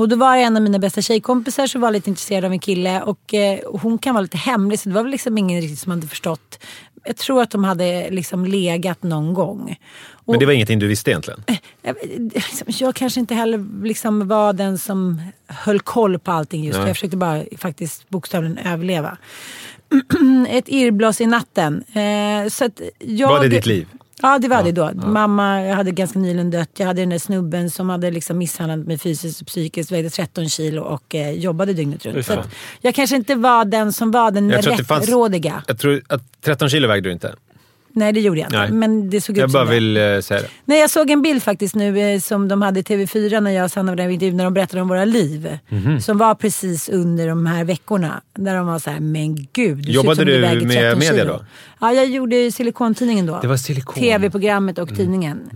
Och 0.00 0.08
då 0.08 0.16
var 0.16 0.36
det 0.36 0.42
en 0.42 0.56
av 0.56 0.62
mina 0.62 0.78
bästa 0.78 1.02
tjejkompisar 1.02 1.66
som 1.66 1.80
var 1.80 1.90
lite 1.90 2.10
intresserad 2.10 2.44
av 2.44 2.52
en 2.52 2.58
kille 2.58 3.02
och 3.02 3.34
eh, 3.34 3.58
hon 3.66 3.98
kan 3.98 4.14
vara 4.14 4.22
lite 4.22 4.38
hemlig 4.38 4.80
så 4.80 4.88
det 4.88 4.94
var 4.94 5.02
väl 5.02 5.10
liksom 5.10 5.38
ingen 5.38 5.60
riktigt 5.60 5.78
som 5.78 5.92
hade 5.92 6.06
förstått. 6.06 6.58
Jag 7.04 7.16
tror 7.16 7.42
att 7.42 7.50
de 7.50 7.64
hade 7.64 8.10
liksom 8.10 8.44
legat 8.44 9.02
någon 9.02 9.34
gång. 9.34 9.78
Och, 10.10 10.32
Men 10.32 10.40
det 10.40 10.46
var 10.46 10.52
ingenting 10.52 10.78
du 10.78 10.86
visste 10.86 11.10
egentligen? 11.10 11.44
jag, 11.82 11.96
liksom, 12.34 12.66
jag 12.68 12.94
kanske 12.94 13.20
inte 13.20 13.34
heller 13.34 13.84
liksom 13.84 14.28
var 14.28 14.52
den 14.52 14.78
som 14.78 15.20
höll 15.46 15.80
koll 15.80 16.18
på 16.18 16.30
allting 16.30 16.64
just 16.64 16.78
för 16.78 16.86
Jag 16.86 16.96
försökte 16.96 17.16
bara 17.16 17.42
faktiskt 17.58 18.08
bokstavligen 18.08 18.58
överleva. 18.58 19.18
Ett 20.48 20.68
irrbloss 20.68 21.20
i 21.20 21.26
natten. 21.26 21.84
Eh, 21.92 22.48
så 22.48 22.70
jag, 22.98 23.28
Var 23.28 23.40
det 23.42 23.48
ditt 23.48 23.66
liv? 23.66 23.86
Ja, 24.22 24.38
det 24.38 24.48
var 24.48 24.62
det 24.62 24.72
då. 24.72 24.90
Mamma 24.94 25.62
jag 25.62 25.76
hade 25.76 25.90
ganska 25.90 26.18
nyligen 26.18 26.50
dött. 26.50 26.70
Jag 26.76 26.86
hade 26.86 27.02
den 27.02 27.08
där 27.08 27.18
snubben 27.18 27.70
som 27.70 27.88
hade 27.90 28.10
liksom 28.10 28.38
misshandlat 28.38 28.86
mig 28.86 28.98
fysiskt 28.98 29.40
och 29.40 29.46
psykiskt, 29.46 29.92
vägde 29.92 30.10
13 30.10 30.48
kilo 30.48 30.82
och 30.82 31.14
eh, 31.14 31.30
jobbade 31.30 31.72
dygnet 31.72 32.06
runt. 32.06 32.26
Så 32.26 32.32
jag 32.80 32.94
kanske 32.94 33.16
inte 33.16 33.34
var 33.34 33.64
den 33.64 33.92
som 33.92 34.10
var 34.10 34.30
den 34.30 34.52
rättrådiga. 34.52 35.62
Jag 35.66 35.78
tror 35.78 36.02
att 36.08 36.22
13 36.42 36.68
kilo 36.68 36.88
vägde 36.88 37.08
du 37.08 37.12
inte. 37.12 37.34
Nej, 37.92 38.12
det 38.12 38.20
gjorde 38.20 38.40
jag 38.40 38.46
inte. 38.46 38.58
Nej. 38.58 38.72
Men 38.72 39.10
det 39.10 39.20
såg 39.20 39.36
ut 39.36 39.40
Jag 39.40 39.50
som 39.50 39.58
bara 39.58 39.64
det. 39.64 39.70
vill 39.74 39.96
eh, 39.96 40.20
säga 40.20 40.40
det. 40.40 40.46
Nej, 40.64 40.80
jag 40.80 40.90
såg 40.90 41.10
en 41.10 41.22
bild 41.22 41.42
faktiskt 41.42 41.74
nu 41.74 41.98
eh, 42.14 42.20
som 42.20 42.48
de 42.48 42.62
hade 42.62 42.80
i 42.80 42.82
TV4 42.82 43.40
när 43.40 43.50
jag 43.50 43.64
och 43.64 43.70
Sanna 43.70 43.92
var 43.92 43.96
där 43.96 44.06
vid 44.06 44.14
intervjun, 44.14 44.36
när 44.36 44.44
de 44.44 44.54
berättade 44.54 44.82
om 44.82 44.88
våra 44.88 45.04
liv. 45.04 45.58
Mhm. 45.68 46.00
Som 46.00 46.18
var 46.18 46.34
precis 46.34 46.88
under 46.88 47.28
de 47.28 47.46
här 47.46 47.64
veckorna. 47.64 48.20
Där 48.34 48.54
de 48.56 48.66
var 48.66 48.78
så 48.78 48.90
här, 48.90 49.00
men 49.00 49.46
gud. 49.52 49.76
Du 49.76 49.82
ser 49.82 49.88
ut 49.90 49.94
Jobbade 49.94 50.16
som 50.16 50.24
du 50.24 50.40
väger 50.40 50.66
med 50.66 50.76
13 50.76 50.98
media 50.98 51.12
kilo." 51.24 51.32
då? 51.32 51.44
Ja, 51.80 51.92
jag 51.92 52.06
gjorde 52.06 52.52
Silikontidningen 52.52 53.26
då. 53.26 53.38
Det 53.42 53.48
var 53.48 53.56
silikon. 53.56 53.94
Mm. 54.04 54.10
TV-programmet 54.20 54.78
och 54.78 54.96
tidningen. 54.96 55.50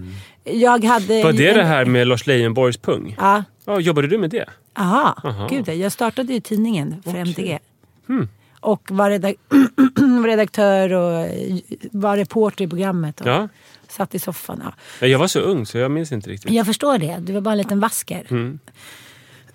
Jag 0.44 0.84
hade... 0.84 1.22
Var 1.22 1.32
det 1.32 1.48
en- 1.48 1.56
det 1.56 1.64
här 1.64 1.84
med 1.84 2.06
Lars 2.06 2.26
Leijonborgs 2.26 2.76
pung? 2.76 3.16
Ja. 3.18 3.44
Ja, 3.64 3.80
jobbade 3.80 4.08
du 4.08 4.18
med 4.18 4.30
det? 4.30 4.44
Aha, 4.78 5.20
Aha. 5.24 5.48
gud 5.50 5.68
jag 5.68 5.92
startade 5.92 6.32
ju 6.32 6.40
tidningen 6.40 7.02
för 7.04 7.14
MTG. 7.16 7.58
Och 8.64 8.90
var, 8.90 9.10
redak 9.10 9.34
redaktör 10.26 10.92
och 10.92 11.12
eh, 11.20 11.56
var 11.92 12.16
reporter 12.16 12.64
i 12.64 12.68
programmet. 12.68 13.20
Och 13.20 13.26
Ja. 13.26 13.48
Satt 13.88 14.14
i 14.14 14.18
soffan. 14.18 14.62
Ja, 15.00 15.06
Jag 15.06 15.18
var 15.18 15.26
så 15.26 15.40
ung 15.40 15.66
så 15.66 15.78
jag 15.78 15.90
minns 15.90 16.12
inte 16.12 16.30
riktigt. 16.30 16.50
Jag 16.50 16.66
förstår 16.66 16.98
det, 16.98 17.16
du 17.20 17.32
var 17.32 17.40
bara 17.40 17.52
en 17.52 17.58
liten 17.58 17.80
vasker. 17.80 18.26
Mm. 18.30 18.58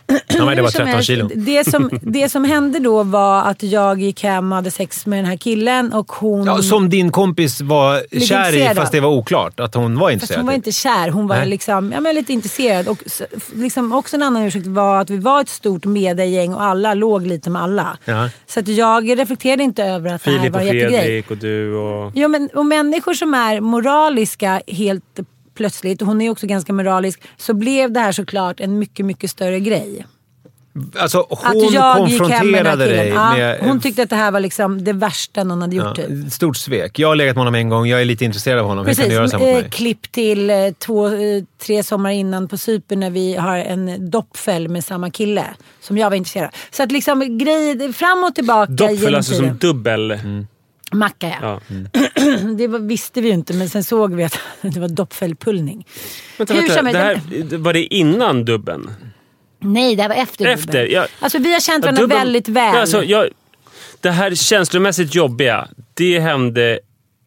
Bara 0.09 0.55
Hur 0.55 0.63
som 0.63 0.71
13 0.71 0.87
helst, 0.87 1.07
kilo. 1.07 1.29
Det 1.35 1.69
som, 1.69 1.89
det 2.01 2.29
som 2.29 2.43
hände 2.43 2.79
då 2.79 3.03
var 3.03 3.43
att 3.43 3.63
jag 3.63 4.01
gick 4.01 4.23
hem 4.23 4.51
och 4.51 4.55
hade 4.55 4.71
sex 4.71 5.05
med 5.05 5.19
den 5.19 5.25
här 5.25 5.37
killen 5.37 5.93
och 5.93 6.11
hon... 6.11 6.45
Ja, 6.45 6.61
som 6.61 6.89
din 6.89 7.11
kompis 7.11 7.61
var 7.61 8.03
Lite 8.11 8.25
kär 8.25 8.71
i, 8.71 8.75
fast 8.75 8.91
det 8.91 8.99
var 8.99 9.09
oklart 9.09 9.59
att 9.59 9.75
hon 9.75 9.99
var 9.99 10.07
Fast 10.07 10.13
intresserad. 10.13 10.39
hon 10.39 10.47
var 10.47 10.53
inte 10.53 10.71
kär, 10.71 11.09
hon 11.09 11.27
var 11.27 11.35
Nej. 11.35 11.47
liksom, 11.47 11.91
ja, 11.91 12.01
men 12.01 12.15
lite 12.15 12.33
intresserad. 12.33 12.87
Och 12.87 13.03
liksom 13.53 13.93
också 13.93 14.15
en 14.15 14.23
annan 14.23 14.43
ursäkt 14.43 14.67
var 14.67 15.01
att 15.01 15.09
vi 15.09 15.17
var 15.17 15.41
ett 15.41 15.49
stort 15.49 15.85
mediegäng 15.85 16.53
och 16.53 16.63
alla 16.63 16.93
låg 16.93 17.27
lite 17.27 17.49
med 17.49 17.61
alla. 17.61 17.97
Ja. 18.05 18.29
Så 18.47 18.59
att 18.59 18.67
jag 18.67 19.19
reflekterade 19.19 19.63
inte 19.63 19.83
över 19.83 20.13
att 20.13 20.23
det 20.23 20.31
här 20.31 20.37
Filip 20.37 20.53
var 20.53 20.59
och 20.59 20.67
en 20.67 20.75
jättegrej. 20.75 21.01
Fredrik 21.01 21.31
och 21.31 21.37
du 21.37 21.75
och... 21.75 22.11
Ja, 22.15 22.27
men, 22.27 22.49
och 22.53 22.65
människor 22.65 23.13
som 23.13 23.33
är 23.33 23.61
moraliska 23.61 24.61
helt 24.67 25.19
plötsligt, 25.59 26.01
och 26.01 26.07
hon 26.07 26.21
är 26.21 26.29
också 26.29 26.47
ganska 26.47 26.73
moralisk, 26.73 27.21
så 27.37 27.53
blev 27.53 27.91
det 27.91 27.99
här 27.99 28.11
såklart 28.11 28.59
en 28.59 28.79
mycket, 28.79 29.05
mycket 29.05 29.31
större 29.31 29.59
grej. 29.59 30.05
Alltså, 30.97 31.19
Att 31.19 31.53
hon 31.53 31.73
jag 31.73 32.09
gick 32.09 32.21
hem 32.21 32.51
med 32.51 32.65
den 32.65 32.65
här 32.65 32.77
konfronterade 32.77 32.85
killen. 32.85 33.05
dig 33.05 33.09
Ja, 33.09 33.33
med... 33.33 33.59
hon 33.61 33.79
tyckte 33.79 34.03
att 34.03 34.09
det 34.09 34.15
här 34.15 34.31
var 34.31 34.39
liksom 34.39 34.83
det 34.83 34.93
värsta 34.93 35.43
någon 35.43 35.61
hade 35.61 35.75
gjort. 35.75 35.97
Ja, 35.97 36.05
typ. 36.05 36.31
stort 36.31 36.57
svek. 36.57 36.99
Jag 36.99 37.07
har 37.07 37.15
legat 37.15 37.35
med 37.35 37.41
honom 37.41 37.55
en 37.55 37.69
gång, 37.69 37.87
jag 37.87 38.01
är 38.01 38.05
lite 38.05 38.25
intresserad 38.25 38.59
av 38.59 38.65
honom. 38.65 38.85
Hur 38.85 38.93
kan 38.93 39.07
du 39.07 39.13
göra 39.13 39.27
så 39.27 39.37
här 39.37 39.45
mot 39.45 39.55
eh, 39.55 39.61
mig? 39.61 39.71
klipp 39.71 40.11
till 40.11 40.49
eh, 40.49 40.55
två, 40.77 41.07
eh, 41.07 41.43
tre 41.61 41.83
somrar 41.83 42.11
innan 42.11 42.47
på 42.47 42.57
Cypern 42.57 42.99
när 42.99 43.09
vi 43.09 43.35
har 43.35 43.57
en 43.57 44.09
doppfäll 44.11 44.69
med 44.69 44.83
samma 44.83 45.11
kille. 45.11 45.45
Som 45.81 45.97
jag 45.97 46.09
var 46.09 46.17
intresserad 46.17 46.45
av. 46.45 46.51
Så 46.71 46.83
att 46.83 46.91
liksom 46.91 47.37
grejer 47.37 47.91
fram 47.93 48.23
och 48.23 48.35
tillbaka 48.35 48.71
Doppfel 48.71 48.97
genom 48.97 49.15
alltså 49.15 49.33
som 49.35 49.57
dubbel... 49.57 50.11
Mm. 50.11 50.47
Macka 50.91 51.27
ja. 51.41 51.59
Ja. 51.67 51.81
Det 52.57 52.67
var, 52.67 52.79
visste 52.79 53.21
vi 53.21 53.27
ju 53.27 53.33
inte 53.33 53.53
men 53.53 53.69
sen 53.69 53.83
såg 53.83 54.13
vi 54.15 54.23
att 54.23 54.39
det 54.61 54.79
var 54.79 54.87
doppfällpullning. 54.87 55.87
Vänta, 56.37 56.53
Hur 56.53 56.67
vänta. 56.67 56.91
Det 56.91 56.97
här, 56.97 57.57
var 57.57 57.73
det 57.73 57.83
innan 57.95 58.45
dubben? 58.45 58.89
Nej, 59.59 59.95
det 59.95 60.01
här 60.01 60.09
var 60.09 60.15
efter 60.15 60.45
Efter, 60.45 60.67
dubben. 60.67 60.91
ja. 60.91 61.07
Alltså 61.19 61.37
vi 61.37 61.53
har 61.53 61.59
känt 61.59 61.83
varandra 61.85 62.01
dubben- 62.01 62.17
väldigt 62.19 62.47
väl. 62.47 62.75
Alltså, 62.75 63.03
jag, 63.03 63.27
det 64.01 64.11
här 64.11 64.35
känslomässigt 64.35 65.15
jobbiga, 65.15 65.67
det 65.93 66.19
hände 66.19 66.79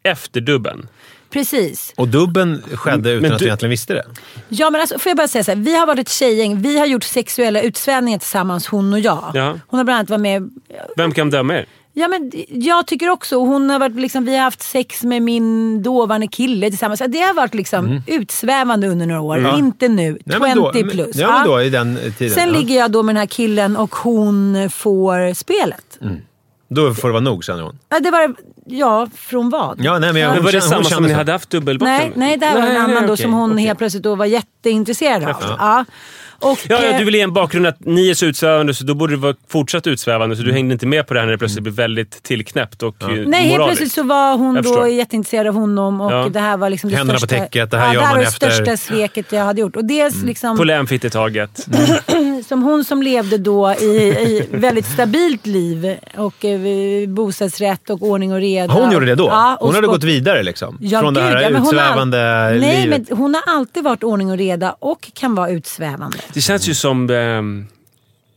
efter 0.02 0.40
dubben. 0.40 0.88
Precis. 1.30 1.92
Och 1.96 2.08
dubben 2.08 2.62
skedde 2.74 3.10
utan 3.10 3.22
Men 3.22 3.32
att 3.32 3.38
du- 3.38 3.44
du 3.44 3.48
egentligen 3.48 3.70
visste 3.70 3.94
det. 3.94 4.04
Ja 4.48 4.70
men 4.70 4.80
alltså, 4.80 4.98
får 4.98 5.10
jag 5.10 5.16
bara 5.16 5.28
säga 5.28 5.44
så 5.44 5.50
här. 5.50 5.58
Vi 5.58 5.76
har 5.76 5.86
varit 5.86 5.98
ett 6.00 6.08
tjejgäng. 6.12 6.62
Vi 6.62 6.78
har 6.78 6.86
gjort 6.86 7.04
sexuella 7.04 7.62
utsvävningar 7.62 8.18
tillsammans, 8.18 8.66
hon 8.66 8.92
och 8.92 9.00
jag. 9.00 9.30
Ja. 9.34 9.58
Hon 9.66 9.78
har 9.78 9.84
bland 9.84 9.98
annat 9.98 10.10
varit 10.10 10.20
med 10.20 10.50
Vem 10.96 11.12
kan 11.12 11.30
döma 11.30 11.54
er? 11.54 11.66
Ja, 11.94 12.08
men 12.08 12.32
jag 12.48 12.86
tycker 12.86 13.08
också. 13.08 13.36
Hon 13.36 13.70
har 13.70 13.78
varit, 13.78 13.96
liksom, 13.96 14.24
vi 14.24 14.36
har 14.36 14.42
haft 14.44 14.62
sex 14.62 15.02
med 15.02 15.22
min 15.22 15.82
dåvarande 15.82 16.26
kille 16.26 16.68
tillsammans. 16.70 17.02
Det 17.08 17.20
har 17.20 17.34
varit 17.34 17.54
liksom 17.54 18.02
utsvävande 18.06 18.88
under 18.88 19.06
några 19.06 19.20
år. 19.20 19.54
Inte 19.58 19.88
nu. 19.88 20.06
Mm. 20.06 20.18
Nej, 20.24 20.38
men 20.40 20.56
då- 20.56 20.72
20 20.72 20.90
plus. 20.90 21.16
Ja, 21.16 21.32
men 21.38 21.46
då 21.48 21.62
i 21.62 21.70
den 21.70 21.98
tiden. 22.18 22.34
Sen 22.34 22.48
ja. 22.48 22.58
ligger 22.58 22.76
jag 22.78 22.90
då 22.90 23.02
med 23.02 23.14
den 23.14 23.20
här 23.20 23.26
killen 23.26 23.76
och 23.76 23.94
hon 23.94 24.70
får 24.70 25.34
spelet. 25.34 25.98
Då 26.68 26.94
får 26.94 27.08
det 27.08 27.12
vara 27.12 27.20
nog, 27.24 27.44
känner 27.44 27.62
hon. 27.62 27.78
Ja, 27.88 28.00
det 28.00 28.10
var, 28.10 28.34
ja, 28.66 29.08
från 29.16 29.50
vad? 29.50 29.80
Ja, 29.84 29.98
nej, 29.98 30.12
men 30.12 30.22
jag- 30.22 30.28
Men 30.28 30.36
hon 30.36 30.44
var 30.44 30.52
det 30.52 30.60
samma 30.60 30.84
som 30.84 31.04
ni 31.04 31.12
hade 31.12 31.32
haft 31.32 31.50
dubbelbotten 31.50 31.94
Nej, 31.94 32.12
nej, 32.16 32.36
det 32.36 32.46
här 32.46 32.54
var 32.54 32.62
en 32.62 32.68
Nej, 32.68 32.76
annan 32.76 33.06
då 33.06 33.12
okej, 33.12 33.22
som 33.22 33.32
hon 33.32 33.52
okej. 33.52 33.64
helt 33.64 33.78
plötsligt 33.78 34.02
då 34.02 34.14
var 34.14 34.24
jätteintresserad 34.26 35.24
av. 35.24 35.36
Ja. 35.58 35.84
Och, 36.42 36.58
Ja, 36.68 36.78
ja, 36.82 36.88
eh, 36.90 36.98
du 36.98 37.04
vill 37.04 37.14
ge 37.14 37.20
en 37.20 37.32
bakgrund 37.32 37.66
att 37.66 37.76
ni 37.80 38.10
är 38.10 38.14
så 38.14 38.26
utsvävande 38.26 38.74
så 38.74 38.84
då 38.84 38.94
borde 38.94 39.12
det 39.12 39.16
vara 39.20 39.34
fortsatt 39.48 39.86
utsvävande. 39.86 40.36
Så 40.36 40.42
du 40.42 40.52
hängde 40.52 40.72
inte 40.72 40.86
med 40.86 41.06
på 41.06 41.14
det 41.14 41.20
här 41.20 41.26
när 41.26 41.32
det 41.32 41.38
plötsligt 41.38 41.62
blev 41.62 41.74
väldigt 41.74 42.22
tillknäppt 42.22 42.82
och 42.82 43.02
eh, 43.02 43.08
Nej, 43.26 43.48
helt 43.48 43.64
plötsligt 43.64 43.92
så 43.92 44.02
var 44.02 44.36
hon 44.36 44.54
Jag 44.54 44.64
då 44.64 44.68
förstår. 44.70 44.88
jätteintresserad 44.88 45.46
av 45.46 45.54
honom 45.54 46.00
och 46.00 46.12
Ja. 46.12 46.28
det 46.32 46.40
här 46.40 46.56
var 46.56 46.70
liksom 46.70 46.90
det 46.90 46.96
Händerna 46.96 47.18
på 47.18 47.26
största, 47.26 47.42
täcket, 47.44 47.70
det 47.70 47.78
här 47.78 47.86
ja, 47.86 47.92
gör 47.94 48.00
det 48.00 48.06
här 48.06 48.14
man 48.14 48.16
var 48.18 48.22
det 48.24 48.28
efter- 48.28 48.50
största 48.50 48.76
sveket 48.76 49.32
jag 49.32 49.44
hade 49.44 49.60
gjort. 49.60 49.76
Och 49.76 49.84
dels 49.84 50.22
liksom, 50.22 50.56
På 50.56 50.64
Lämfittetaget. 50.64 51.66
som 52.48 52.62
hon 52.62 52.84
som 52.84 53.02
levde 53.02 53.38
då 53.38 53.74
i, 53.80 53.84
i 53.86 54.46
väldigt 54.50 54.86
stabilt 54.86 55.46
liv 55.46 55.96
och 56.16 56.44
eh, 56.44 57.08
bostadsrätt 57.08 57.90
och 57.90 58.02
ordning 58.02 58.32
och 58.32 58.38
reda. 58.40 58.72
Hon 58.74 58.92
gjorde 58.92 59.06
det 59.06 59.14
då? 59.14 59.26
Ja, 59.30 59.56
och 59.60 59.66
hon 59.66 59.74
hade 59.74 59.86
sport- 59.86 59.94
gått 59.96 60.04
vidare 60.04 60.42
liksom? 60.42 60.78
Ja, 60.80 61.00
Från 61.00 61.14
det 61.14 61.20
gud, 61.20 61.28
här 61.30 61.40
ja, 61.42 61.48
har 61.48 61.54
all- 61.56 61.62
utsvävande 61.66 62.18
Nej, 62.60 62.82
livet? 62.82 63.08
men 63.08 63.18
hon 63.18 63.34
har 63.34 63.42
alltid 63.56 63.84
varit 63.84 64.02
ordning 64.02 64.30
och 64.30 64.36
reda 64.38 64.76
och 64.78 65.10
kan 65.14 65.34
vara 65.34 65.50
utsvävande. 65.50 66.18
Det 66.34 66.40
känns 66.40 66.68
ju 66.68 66.74
som 66.74 67.08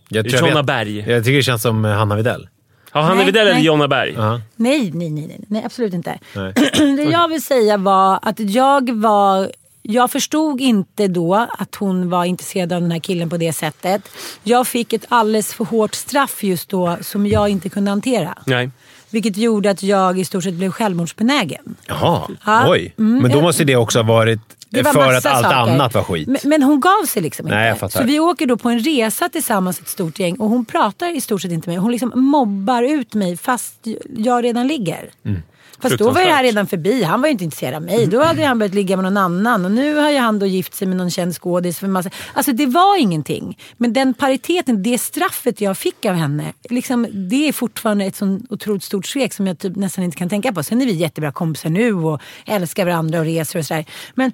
jag, 0.09 0.29
tror 0.29 0.41
jag, 0.41 0.49
Jonna 0.49 0.63
Berg. 0.63 0.99
jag 1.11 1.23
tycker 1.23 1.37
det 1.37 1.43
känns 1.43 1.61
som 1.61 1.85
eh, 1.85 1.91
Hanna 1.91 2.15
Widell. 2.15 2.47
Ja, 2.93 3.01
Hanna 3.01 3.15
Nej, 3.15 3.25
Widell 3.25 3.47
eller. 3.47 3.59
Jonna 3.59 3.87
Berg? 3.87 4.13
Ja. 4.17 4.41
Nej, 4.55 4.91
nej, 4.93 5.09
nej, 5.09 5.27
nej, 5.27 5.39
nej 5.47 5.61
absolut 5.65 5.93
inte. 5.93 6.19
Nej. 6.35 6.53
Det 6.97 7.03
jag 7.03 7.27
vill 7.27 7.41
säga 7.43 7.77
var 7.77 8.19
att 8.21 8.39
jag 8.39 8.89
var... 8.95 9.51
Jag 9.87 10.11
förstod 10.11 10.61
inte 10.61 11.07
då 11.07 11.47
att 11.57 11.75
hon 11.75 12.09
var 12.09 12.25
intresserad 12.25 12.73
av 12.73 12.81
den 12.81 12.91
här 12.91 12.99
killen 12.99 13.29
på 13.29 13.37
det 13.37 13.53
sättet. 13.53 14.01
Jag 14.43 14.67
fick 14.67 14.93
ett 14.93 15.05
alldeles 15.09 15.53
för 15.53 15.65
hårt 15.65 15.95
straff 15.95 16.43
just 16.43 16.69
då 16.69 16.97
som 17.01 17.27
jag 17.27 17.49
inte 17.49 17.69
kunde 17.69 17.91
hantera. 17.91 18.37
Nej. 18.45 18.69
Vilket 19.09 19.37
gjorde 19.37 19.69
att 19.69 19.83
jag 19.83 20.19
i 20.19 20.25
stort 20.25 20.43
sett 20.43 20.53
blev 20.53 20.71
självmordsbenägen. 20.71 21.75
Jaha, 21.87 22.27
Ja. 22.45 22.65
oj. 22.69 22.93
Mm, 22.97 23.21
Men 23.21 23.31
då 23.31 23.41
måste 23.41 23.63
det 23.63 23.75
också 23.75 23.99
ha 23.99 24.03
varit 24.03 24.39
för 24.83 25.13
att 25.13 25.25
allt 25.25 25.45
saker. 25.45 25.55
annat 25.55 25.93
var 25.93 26.03
skit. 26.03 26.27
Men, 26.27 26.37
men 26.43 26.63
hon 26.63 26.79
gav 26.79 27.05
sig 27.05 27.21
liksom 27.21 27.45
Nej, 27.47 27.65
jag 27.65 27.69
inte. 27.69 27.79
fattar. 27.79 27.99
Så 27.99 28.05
vi 28.05 28.19
åker 28.19 28.45
då 28.45 28.57
på 28.57 28.69
en 28.69 28.79
resa 28.79 29.29
tillsammans, 29.29 29.79
ett 29.79 29.87
stort 29.87 30.19
gäng. 30.19 30.35
Och 30.35 30.49
hon 30.49 30.65
pratar 30.65 31.15
i 31.15 31.21
stort 31.21 31.41
sett 31.41 31.51
inte 31.51 31.69
med 31.69 31.75
mig. 31.75 31.81
Hon 31.81 31.91
liksom 31.91 32.11
mobbar 32.15 32.83
ut 32.83 33.13
mig 33.13 33.37
fast 33.37 33.87
jag 34.17 34.43
redan 34.43 34.67
ligger. 34.67 35.09
Mm. 35.25 35.41
Fast 35.79 35.97
då 35.97 36.11
var 36.11 36.21
det 36.21 36.31
här 36.31 36.43
redan 36.43 36.67
förbi. 36.67 37.03
Han 37.03 37.21
var 37.21 37.27
ju 37.27 37.31
inte 37.31 37.43
intresserad 37.43 37.75
av 37.75 37.81
mig. 37.81 38.07
Då 38.07 38.23
hade 38.23 38.45
han 38.45 38.59
börjat 38.59 38.75
ligga 38.75 38.97
med 38.97 39.03
någon 39.03 39.17
annan. 39.17 39.65
Och 39.65 39.71
nu 39.71 39.95
har 39.95 40.11
ju 40.11 40.17
han 40.17 40.39
då 40.39 40.45
gift 40.45 40.73
sig 40.73 40.87
med 40.87 40.97
någon 40.97 41.11
känd 41.11 41.35
skådis. 41.35 41.79
För 41.79 41.87
massa... 41.87 42.09
Alltså 42.33 42.51
det 42.51 42.65
var 42.65 42.97
ingenting. 42.97 43.57
Men 43.77 43.93
den 43.93 44.13
pariteten, 44.13 44.83
det 44.83 44.97
straffet 44.97 45.61
jag 45.61 45.77
fick 45.77 46.05
av 46.05 46.15
henne. 46.15 46.53
Liksom, 46.69 47.07
det 47.11 47.47
är 47.47 47.53
fortfarande 47.53 48.05
ett 48.05 48.15
sånt 48.15 48.51
otroligt 48.51 48.83
stort 48.83 49.05
svek 49.05 49.33
som 49.33 49.47
jag 49.47 49.59
typ 49.59 49.75
nästan 49.75 50.03
inte 50.03 50.17
kan 50.17 50.29
tänka 50.29 50.53
på. 50.53 50.63
Sen 50.63 50.81
är 50.81 50.85
vi 50.85 50.91
jättebra 50.91 51.31
kompisar 51.31 51.69
nu 51.69 51.93
och 51.93 52.21
älskar 52.45 52.85
varandra 52.85 53.19
och 53.19 53.25
reser 53.25 53.59
och 53.59 53.65
sådär. 53.65 53.85
Men 54.15 54.31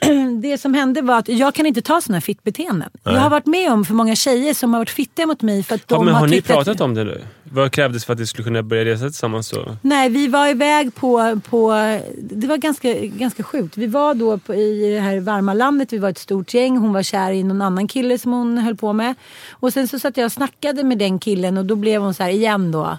det 0.40 0.58
som 0.58 0.74
hände 0.74 1.02
var 1.02 1.18
att 1.18 1.28
jag 1.28 1.54
kan 1.54 1.66
inte 1.66 1.82
ta 1.82 2.00
sådana 2.00 2.20
fittbeteenden. 2.20 2.90
Jag 3.04 3.12
har 3.20 3.30
varit 3.30 3.46
med 3.46 3.72
om 3.72 3.84
för 3.84 3.94
många 3.94 4.16
tjejer 4.16 4.54
som 4.54 4.72
har 4.72 4.80
varit 4.80 4.90
fittiga 4.90 5.26
mot 5.26 5.42
mig 5.42 5.62
för 5.62 5.74
att 5.74 5.80
Ja, 5.88 5.96
de 5.96 6.04
men 6.04 6.14
har 6.14 6.20
har 6.20 6.26
ni 6.28 6.36
tyckt 6.36 6.50
att- 6.50 6.56
pratat 6.56 6.80
om 6.80 6.94
det 6.94 7.04
nu? 7.04 7.22
Vad 7.52 7.72
krävdes 7.72 8.04
för 8.04 8.12
att 8.12 8.18
ni 8.18 8.26
skulle 8.26 8.44
kunna 8.44 8.62
börja 8.62 8.84
resa 8.84 9.04
tillsammans 9.04 9.50
då? 9.50 9.76
Nej, 9.82 10.08
vi 10.08 10.28
var 10.28 10.48
iväg 10.48 10.94
på... 10.94 11.40
på 11.50 11.70
det 12.18 12.46
var 12.46 12.56
ganska, 12.56 12.94
ganska 12.94 13.42
sjukt. 13.42 13.76
Vi 13.76 13.86
var 13.86 14.14
då 14.14 14.38
på, 14.38 14.54
i 14.54 14.90
det 14.94 15.00
här 15.00 15.20
varma 15.20 15.54
landet. 15.54 15.92
Vi 15.92 15.98
var 15.98 16.08
ett 16.10 16.18
stort 16.18 16.54
gäng. 16.54 16.76
Hon 16.76 16.92
var 16.92 17.02
kär 17.02 17.30
i 17.32 17.42
någon 17.42 17.62
annan 17.62 17.88
kille 17.88 18.18
som 18.18 18.32
hon 18.32 18.58
höll 18.58 18.76
på 18.76 18.92
med. 18.92 19.14
Och 19.50 19.72
sen 19.72 19.88
så 19.88 19.98
satt 19.98 20.16
jag 20.16 20.24
och 20.26 20.32
snackade 20.32 20.84
med 20.84 20.98
den 20.98 21.18
killen 21.18 21.58
och 21.58 21.64
då 21.64 21.76
blev 21.76 22.02
hon 22.02 22.14
så 22.14 22.22
här 22.22 22.30
igen 22.30 22.72
då. 22.72 22.98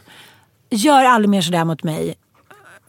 Gör 0.69 1.05
aldrig 1.05 1.29
mer 1.29 1.41
sådär 1.41 1.65
mot 1.65 1.83
mig. 1.83 2.15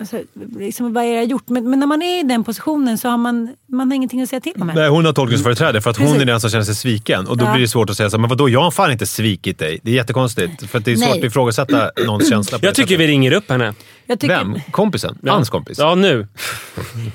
Alltså, 0.01 0.21
liksom, 0.59 0.93
vad 0.93 1.05
är 1.05 1.09
det 1.09 1.15
jag 1.15 1.21
har 1.21 1.27
gjort? 1.27 1.49
Men, 1.49 1.71
men 1.71 1.79
när 1.79 1.87
man 1.87 2.03
är 2.03 2.21
i 2.21 2.23
den 2.23 2.45
positionen 2.45 2.99
så 2.99 3.09
har 3.09 3.17
man, 3.17 3.49
man 3.69 3.91
har 3.91 3.97
ingenting 3.97 4.23
att 4.23 4.29
säga 4.29 4.41
till 4.41 4.53
om. 4.61 4.73
Nej, 4.75 4.89
hon 4.89 5.05
har 5.07 5.13
tolkningsföreträde 5.13 5.81
för 5.83 5.91
att 5.91 5.97
hon 5.97 6.07
Precis. 6.07 6.23
är 6.23 6.27
den 6.27 6.41
som 6.41 6.51
känner 6.51 6.65
sig 6.65 6.75
sviken. 6.75 7.27
Och 7.27 7.37
då 7.37 7.45
Ja. 7.45 7.53
blir 7.53 7.61
det 7.63 7.69
svårt 7.69 7.91
att 7.91 7.97
säga 7.97 8.11
så 8.11 8.19
men 8.19 8.31
vadå, 8.31 8.49
jag 8.49 8.61
har 8.61 8.71
fan 8.71 8.93
inte 8.93 9.07
svikit 9.07 9.59
dig. 9.59 9.81
Det 9.83 9.91
är 9.91 9.95
jättekonstigt. 9.95 10.71
För 10.71 10.79
att 10.79 10.85
det 10.85 10.93
är 10.93 10.97
svårt 10.97 11.09
Nej. 11.11 11.19
att 11.19 11.25
ifrågasätta 11.25 11.91
någons 12.07 12.29
känsla 12.29 12.59
på 12.59 12.67
Jag 12.67 12.71
det 12.75 12.77
tycker 12.77 12.99
vi 12.99 13.07
ringer 13.07 13.33
upp 13.33 13.51
henne. 13.51 13.75
Jag 14.07 14.21
tycker, 14.21 14.37
Vem? 14.39 14.61
Kompisen? 14.71 15.19
Hans 15.27 15.51
kompis? 15.51 15.79
Ja, 15.79 15.95
nu. 15.95 16.27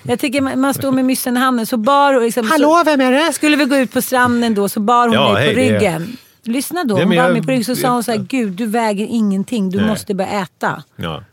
jag 0.04 0.20
tycker 0.20 0.42
man- 0.42 0.60
man 0.62 0.74
står 0.74 0.92
med 0.92 1.06
myssen 1.06 1.38
i 1.38 1.40
handen. 1.40 1.66
Så 1.66 1.78
bar 1.78 2.14
och 2.14 2.22
liksom, 2.22 2.48
Hallå, 2.50 2.82
vem 2.86 3.02
är 3.02 3.12
det? 3.12 3.34
Skulle 3.34 3.56
vi 3.58 3.66
gå 3.66 3.76
ut 3.76 3.94
på 3.94 4.02
stranden 4.02 4.56
då 4.56 4.70
så 4.70 4.80
bar 4.80 5.08
hon 5.08 5.14
Ja, 5.14 5.34
mig 5.34 5.54
på 5.54 5.60
hej, 5.60 5.70
det- 5.70 5.76
ryggen. 5.78 6.18
Lyssna 6.44 6.84
då, 6.84 6.96
Ja, 6.96 7.00
hon 7.04 7.10
bar 7.10 7.16
jag- 7.24 7.34
mig 7.34 7.42
på 7.44 7.52
ryggen 7.52 7.66
så 7.66 7.76
sa 7.76 7.90
hon 7.90 8.04
så 8.04 8.12
här, 8.12 8.18
gud 8.30 8.52
du 8.54 8.66
väger 8.66 9.06
ingenting, 9.10 9.70
du 9.70 9.78
Nej. 9.78 9.88
måste 9.88 10.14
börja 10.16 10.30
äta. 10.42 10.84
Ja. 10.96 11.24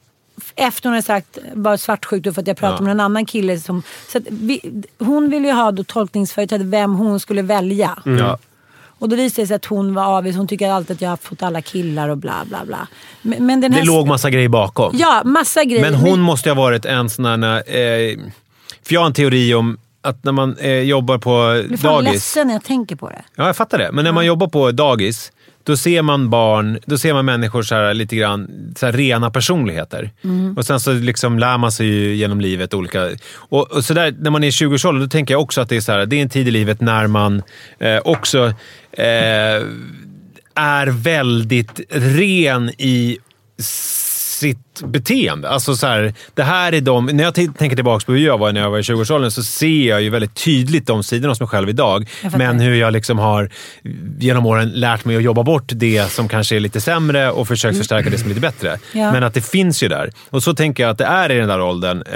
Efter 0.57 0.89
hon 0.89 0.93
hade 0.93 1.03
sagt, 1.07 1.39
bara 1.55 1.79
svartsjuk 1.79 2.35
för 2.35 2.41
att 2.41 2.47
jag 2.47 2.57
pratade 2.57 2.79
Ja. 2.81 2.85
med 2.85 2.91
en 2.91 3.01
annan 3.01 3.27
kille 3.27 3.61
som... 3.61 3.83
Så 4.09 4.19
att 4.19 4.25
vi, 4.31 4.83
hon 4.99 5.31
ville 5.31 5.47
ju 5.49 5.55
ha 5.55 5.71
då 5.73 5.85
tolkningsföreträde 5.85 6.65
vem 6.65 6.95
hon 6.95 7.21
skulle 7.21 7.43
välja. 7.43 7.99
Ja. 8.05 8.39
Och 8.99 9.09
då 9.09 9.17
visade 9.17 9.43
det 9.43 9.47
sig 9.47 9.57
att 9.57 9.65
hon 9.65 9.95
var 9.95 10.05
avis, 10.05 10.37
hon 10.37 10.49
tycker 10.49 10.71
alltid 10.71 10.95
att 10.97 11.03
jag 11.03 11.11
har 11.11 11.17
fått 11.17 11.43
alla 11.43 11.63
killar 11.63 12.09
och 12.09 12.19
bla 12.19 12.45
bla 12.49 12.65
bla. 12.65 12.89
Men, 13.23 13.47
men 13.47 13.61
den 13.61 13.73
här... 13.73 13.81
Det 13.81 13.87
låg 13.87 14.07
massa 14.07 14.31
grejer 14.31 14.49
bakom. 14.49 14.93
Ja, 14.99 15.23
massa 15.25 15.65
grejer. 15.65 15.81
Men 15.91 15.95
hon 15.95 16.21
måste 16.21 16.49
ju 16.49 16.55
ha 16.55 16.63
varit 16.63 16.85
en 16.85 17.11
sån 17.11 17.25
här... 17.25 17.55
Eh, 17.77 18.19
för 18.83 18.95
jag 18.95 19.01
har 19.01 19.07
en 19.07 19.13
teori 19.15 19.55
om 19.55 19.79
att 20.01 20.25
när 20.25 20.33
man 20.33 20.57
eh, 20.57 20.71
jobbar 20.73 21.19
på 21.19 21.31
Jag 21.31 21.67
blir 21.69 21.77
fan 21.79 21.93
dagis... 22.05 22.13
ledsen 22.13 22.47
när 22.47 22.55
jag 22.55 22.65
tänker 22.65 22.97
på 22.97 23.09
det. 23.09 23.23
Ja, 23.37 23.47
jag 23.47 23.57
fattar 23.57 23.79
det. 23.79 23.91
Men 23.93 24.05
när 24.05 24.13
man 24.13 24.27
jobbar 24.27 24.47
på 24.47 24.71
dagis, 24.73 25.33
då 25.65 25.77
ser 25.77 26.03
man 26.03 26.31
barn, 26.31 26.79
då 26.87 26.99
ser 26.99 27.15
man 27.15 27.25
människor 27.25 27.63
så 27.63 27.75
här, 27.75 27.95
lite 27.95 28.17
grann 28.17 28.51
så 28.77 28.87
här, 28.87 28.93
rena 28.93 29.31
personligheter. 29.31 30.11
Mm. 30.25 30.57
Och 30.57 30.67
sen 30.67 30.81
så 30.81 30.93
liksom 30.93 31.39
lär 31.39 31.59
man 31.59 31.73
sig 31.73 31.87
ju 31.87 32.15
genom 32.15 32.41
livet 32.41 32.75
olika... 32.75 33.09
Och, 33.35 33.73
och 33.73 33.85
så 33.85 33.95
där, 33.95 34.15
när 34.19 34.31
man 34.31 34.45
är 34.45 34.49
i 34.49 34.51
20-årsåldern, 34.51 35.03
då 35.03 35.09
tänker 35.09 35.35
jag 35.35 35.41
också 35.41 35.61
att 35.61 35.69
det 35.69 35.77
är, 35.77 35.81
så 35.81 35.93
här, 35.93 36.07
det 36.07 36.17
är 36.17 36.23
en 36.23 36.29
tid 36.29 36.49
i 36.49 36.51
livet 36.51 36.81
när 36.81 37.07
man 37.07 37.43
eh, 37.79 38.01
också 38.05 38.47
eh, 38.93 39.63
är 40.55 40.87
väldigt 40.87 41.81
ren 41.91 42.71
i 42.79 43.19
sitt 44.43 44.83
beteende. 44.85 45.49
Alltså 45.49 45.77
så 45.77 45.87
här, 45.87 46.15
det 46.35 46.43
här 46.43 46.73
är 46.75 46.81
de, 46.81 47.07
när 47.07 47.25
jag 47.25 47.35
tänker 47.35 47.75
tillbaka 47.75 48.05
på 48.07 48.13
hur 48.13 48.27
jag 48.27 48.39
var 48.39 48.53
när 48.53 48.61
jag 48.61 48.71
var 48.71 48.79
i 48.79 48.83
20-årsåldern 48.83 49.31
så 49.31 49.43
ser 49.43 49.89
jag 49.89 50.03
ju 50.03 50.11
väldigt 50.11 50.35
tydligt 50.45 50.87
de 50.87 51.03
sidorna 51.03 51.31
hos 51.31 51.41
mig 51.41 51.49
själv 51.49 51.69
idag. 51.69 52.09
Men 52.37 52.61
hur 52.61 52.75
jag 52.75 52.93
liksom 52.93 53.19
har 53.19 53.51
genom 54.19 54.47
åren 54.47 54.69
lärt 54.71 55.05
mig 55.05 55.17
att 55.17 55.23
jobba 55.23 55.43
bort 55.43 55.65
det 55.75 56.11
som 56.13 56.29
kanske 56.29 56.57
är 56.57 56.61
lite 56.61 56.81
sämre 56.81 57.31
och 57.31 57.49
försökt 57.49 57.79
förstärka 57.79 58.11
det 58.11 58.19
som 58.19 58.25
är 58.25 58.29
lite 58.29 58.41
bättre. 58.41 58.79
Ja. 58.93 59.13
Men 59.13 59.23
att 59.23 59.35
det 59.35 59.41
finns 59.47 59.83
ju 59.83 59.89
där. 59.89 60.11
Och 60.31 60.43
så 60.43 60.55
tänker 60.55 60.83
jag 60.83 60.91
att 60.91 60.99
det 60.99 61.05
är 61.05 61.31
i 61.33 61.39
den 61.39 61.49
där 61.49 61.61
åldern. 61.61 62.03
Eh, 62.07 62.13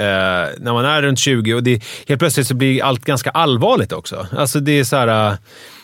när 0.59 0.73
man 0.73 0.85
är 0.85 1.01
runt 1.01 1.19
20 1.19 1.53
och 1.53 1.63
det, 1.63 1.83
helt 2.07 2.19
plötsligt 2.19 2.47
så 2.47 2.53
blir 2.55 2.83
allt 2.83 3.05
ganska 3.05 3.29
allvarligt 3.29 3.91
också. 3.91 4.27
Alltså 4.37 4.59
det 4.59 4.79
är 4.79 4.83
så 4.83 4.95
här... 4.95 5.31
eh, 5.31 5.37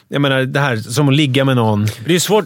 Jag 0.07 0.21
menar, 0.21 0.41
det 0.43 0.59
här 0.59 0.77
som 0.77 1.09
att 1.09 1.15
ligga 1.15 1.45
med 1.45 1.55
någon. 1.55 1.87
Det 2.05 2.15
är 2.15 2.19
svårt 2.19 2.45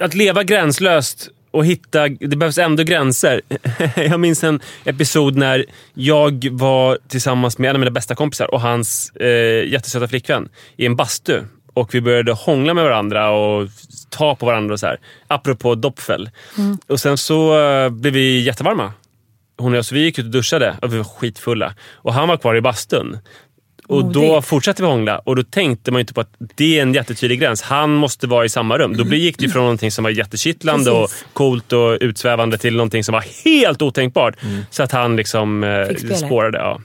att 0.00 0.14
leva 0.14 0.42
gränslöst 0.44 1.28
och 1.50 1.66
hitta... 1.66 2.08
Det 2.08 2.36
behövs 2.36 2.58
ändå 2.58 2.82
gränser. 2.82 3.40
Jag 3.96 4.20
minns 4.20 4.44
en 4.44 4.60
episod 4.84 5.36
när 5.36 5.64
jag 5.94 6.48
var 6.50 6.98
tillsammans 7.08 7.58
med 7.58 7.70
en 7.70 7.76
av 7.76 7.80
mina 7.80 7.90
bästa 7.90 8.14
kompisar 8.14 8.54
och 8.54 8.60
hans 8.60 9.10
eh, 9.10 9.68
jättesöta 9.68 10.08
flickvän 10.08 10.48
i 10.76 10.86
en 10.86 10.96
bastu. 10.96 11.42
Och 11.74 11.94
vi 11.94 12.00
började 12.00 12.32
hångla 12.32 12.74
med 12.74 12.84
varandra 12.84 13.30
och 13.30 13.68
ta 14.10 14.34
på 14.36 14.46
varandra 14.46 14.72
och 14.72 14.80
så 14.80 14.86
här. 14.86 14.98
Apropå 15.28 15.74
doppfäll. 15.74 16.30
Och 16.86 17.00
sen 17.00 17.18
så 17.18 17.60
eh, 17.60 17.88
blev 17.88 18.12
vi 18.12 18.40
jättevarma. 18.40 18.92
Hon 19.58 19.72
och 19.72 19.78
jag, 19.78 19.84
så 19.84 19.94
vi 19.94 20.00
gick 20.00 20.18
ut 20.18 20.24
och 20.24 20.30
duschade 20.30 20.76
och 20.82 20.92
vi 20.92 20.96
var 20.96 21.04
skitfulla. 21.04 21.74
Och 21.92 22.14
han 22.14 22.28
var 22.28 22.36
kvar 22.36 22.54
i 22.54 22.60
bastun. 22.60 23.18
Och 23.88 24.04
då 24.04 24.22
Modigt. 24.22 24.46
fortsatte 24.48 24.82
vi 24.82 24.88
hångla 24.88 25.18
och 25.18 25.36
då 25.36 25.42
tänkte 25.42 25.90
man 25.90 25.98
ju 25.98 26.00
inte 26.00 26.14
på 26.14 26.20
att 26.20 26.30
det 26.54 26.78
är 26.78 26.82
en 26.82 26.94
jättetydlig 26.94 27.40
gräns. 27.40 27.62
Han 27.62 27.94
måste 27.94 28.26
vara 28.26 28.44
i 28.44 28.48
samma 28.48 28.78
rum. 28.78 28.96
Då 28.96 29.04
blir- 29.04 29.18
gick 29.18 29.38
det 29.38 29.48
från 29.48 29.62
någonting 29.62 29.90
som 29.90 30.04
var 30.04 30.10
jättekittlande 30.10 30.90
och 30.90 31.10
coolt 31.32 31.72
och 31.72 31.98
utsvävande 32.00 32.58
till 32.58 32.76
någonting 32.76 33.04
som 33.04 33.12
var 33.12 33.24
helt 33.44 33.82
otänkbart. 33.82 34.36
Så 34.70 34.82
att 34.82 34.92
han 34.92 35.16
liksom 35.16 35.64
eh, 35.64 36.14
spårade. 36.16 36.58
Ja. 36.58 36.80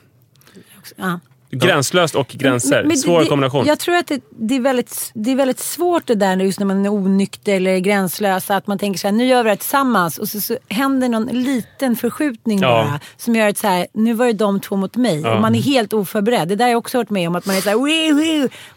Ja. 0.95 1.19
Gränslöst 1.51 2.15
och 2.15 2.27
gränser. 2.27 2.77
Men- 2.77 2.87
men 2.87 2.97
Svår 2.97 3.19
det, 3.21 3.25
kombination. 3.25 3.65
Jag 3.65 3.79
tror 3.79 3.95
att 3.95 4.07
det, 4.07 4.21
det, 4.39 4.55
är 4.55 4.59
väldigt, 4.59 5.11
det 5.13 5.31
är 5.31 5.35
väldigt 5.35 5.59
svårt 5.59 6.07
det 6.07 6.15
där 6.15 6.37
just 6.37 6.59
när 6.59 6.65
man 6.65 6.85
är 6.85 6.89
onykter 6.93 7.55
eller 7.55 7.77
gränslös. 7.77 8.49
Att 8.51 8.67
man 8.67 8.79
tänker 8.79 8.99
så 8.99 9.07
här, 9.07 9.11
nu 9.11 9.25
gör 9.25 9.37
vi 9.37 9.43
det 9.43 9.49
här 9.49 9.55
tillsammans 9.55 10.17
och 10.17 10.27
så, 10.27 10.41
så 10.41 10.57
händer 10.69 11.09
någon 11.09 11.25
liten 11.25 11.95
förskjutning 11.95 12.59
Ja. 12.61 12.67
bara. 12.67 12.99
Som 13.17 13.35
gör 13.35 13.47
att 13.47 13.57
så 13.57 13.67
här, 13.67 13.87
nu 13.93 14.13
var 14.13 14.25
det 14.25 14.33
de 14.33 14.59
två 14.59 14.75
mot 14.75 14.95
mig. 14.95 15.21
Ja. 15.21 15.35
Och 15.35 15.41
man 15.41 15.55
är 15.55 15.61
helt 15.61 15.93
oförberedd. 15.93 16.47
Det 16.47 16.55
där 16.55 16.65
har 16.65 16.69
jag 16.71 16.77
också 16.77 16.97
varit 16.97 17.09
med 17.09 17.27
om. 17.27 17.35
Att 17.35 17.45
man 17.45 17.55
är 17.55 17.61
så 17.61 17.69
här, 17.69 17.77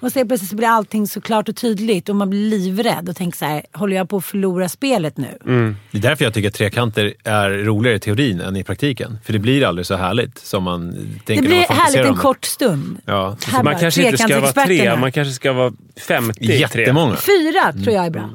och 0.01 0.13
så 0.13 0.27
plötsligt 0.27 0.51
så 0.51 0.57
blir 0.57 0.69
allting 0.69 1.09
så 1.09 1.21
klart 1.21 1.49
och 1.49 1.57
tydligt. 1.57 2.09
Och 2.09 2.17
man 2.17 2.31
blir 2.31 2.51
livrädd 2.51 3.09
och 3.09 3.17
tänker 3.17 3.39
så 3.39 3.45
här, 3.45 3.63
håller 3.73 3.97
jag 3.97 4.09
på 4.09 4.17
att 4.17 4.25
förlora 4.25 4.69
spelet 4.69 5.17
nu? 5.17 5.39
Mm. 5.47 5.77
Det 5.91 5.99
är 5.99 6.03
därför 6.03 6.25
jag 6.25 6.35
tycker 6.35 6.49
att 6.49 6.55
trekanter 6.55 7.15
är 7.25 7.51
roligare 7.51 7.97
i 7.97 8.01
teorin 8.01 8.41
än 8.41 8.57
i 8.57 8.65
praktiken. 8.65 9.19
För 9.25 9.33
det 9.33 9.39
blir 9.39 9.65
aldrig 9.67 9.87
så 9.87 9.95
härligt 9.95 10.39
som 10.39 10.63
man 10.63 10.93
tänker 10.93 11.35
Det 11.35 11.41
när 11.41 11.49
blir 11.49 11.67
man 11.69 11.77
härligt 11.79 12.07
en 12.07 12.17
kort 12.17 12.45
stund. 12.45 12.64
Ja. 13.05 13.37
Här 13.47 13.53
man 13.53 13.65
bara, 13.65 13.79
kanske 13.79 14.03
inte 14.07 14.19
ska 14.19 14.41
vara 14.41 14.53
tre, 14.53 14.97
man 14.97 15.13
kanske 15.13 15.35
ska 15.35 15.53
vara 15.53 15.73
53. 16.07 16.57
Jättemånga. 16.57 17.17
Fyra 17.17 17.73
tror 17.73 17.95
jag 17.95 18.07
är 18.07 18.11
bra. 18.11 18.31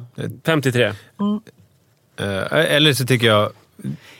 53. 0.45 0.83
Eh, 0.85 0.93
Eller 2.51 2.93
så 2.93 3.05
tycker 3.05 3.27
jag... 3.27 3.51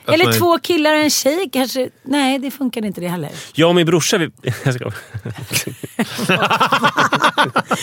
Eller 0.06 0.24
man- 0.24 0.34
två 0.34 0.58
killar 0.58 0.94
och 0.94 1.00
en 1.00 1.10
tjej 1.10 1.50
kanske. 1.52 1.88
Nej, 2.02 2.38
det 2.38 2.50
funkar 2.50 2.84
inte 2.84 3.00
det 3.00 3.08
heller. 3.08 3.30
Jag 3.54 3.68
och 3.68 3.74
min 3.74 3.86
brorsa, 3.86 4.18
vi... 4.18 4.30
Jag 4.64 4.74
ska... 4.74 4.90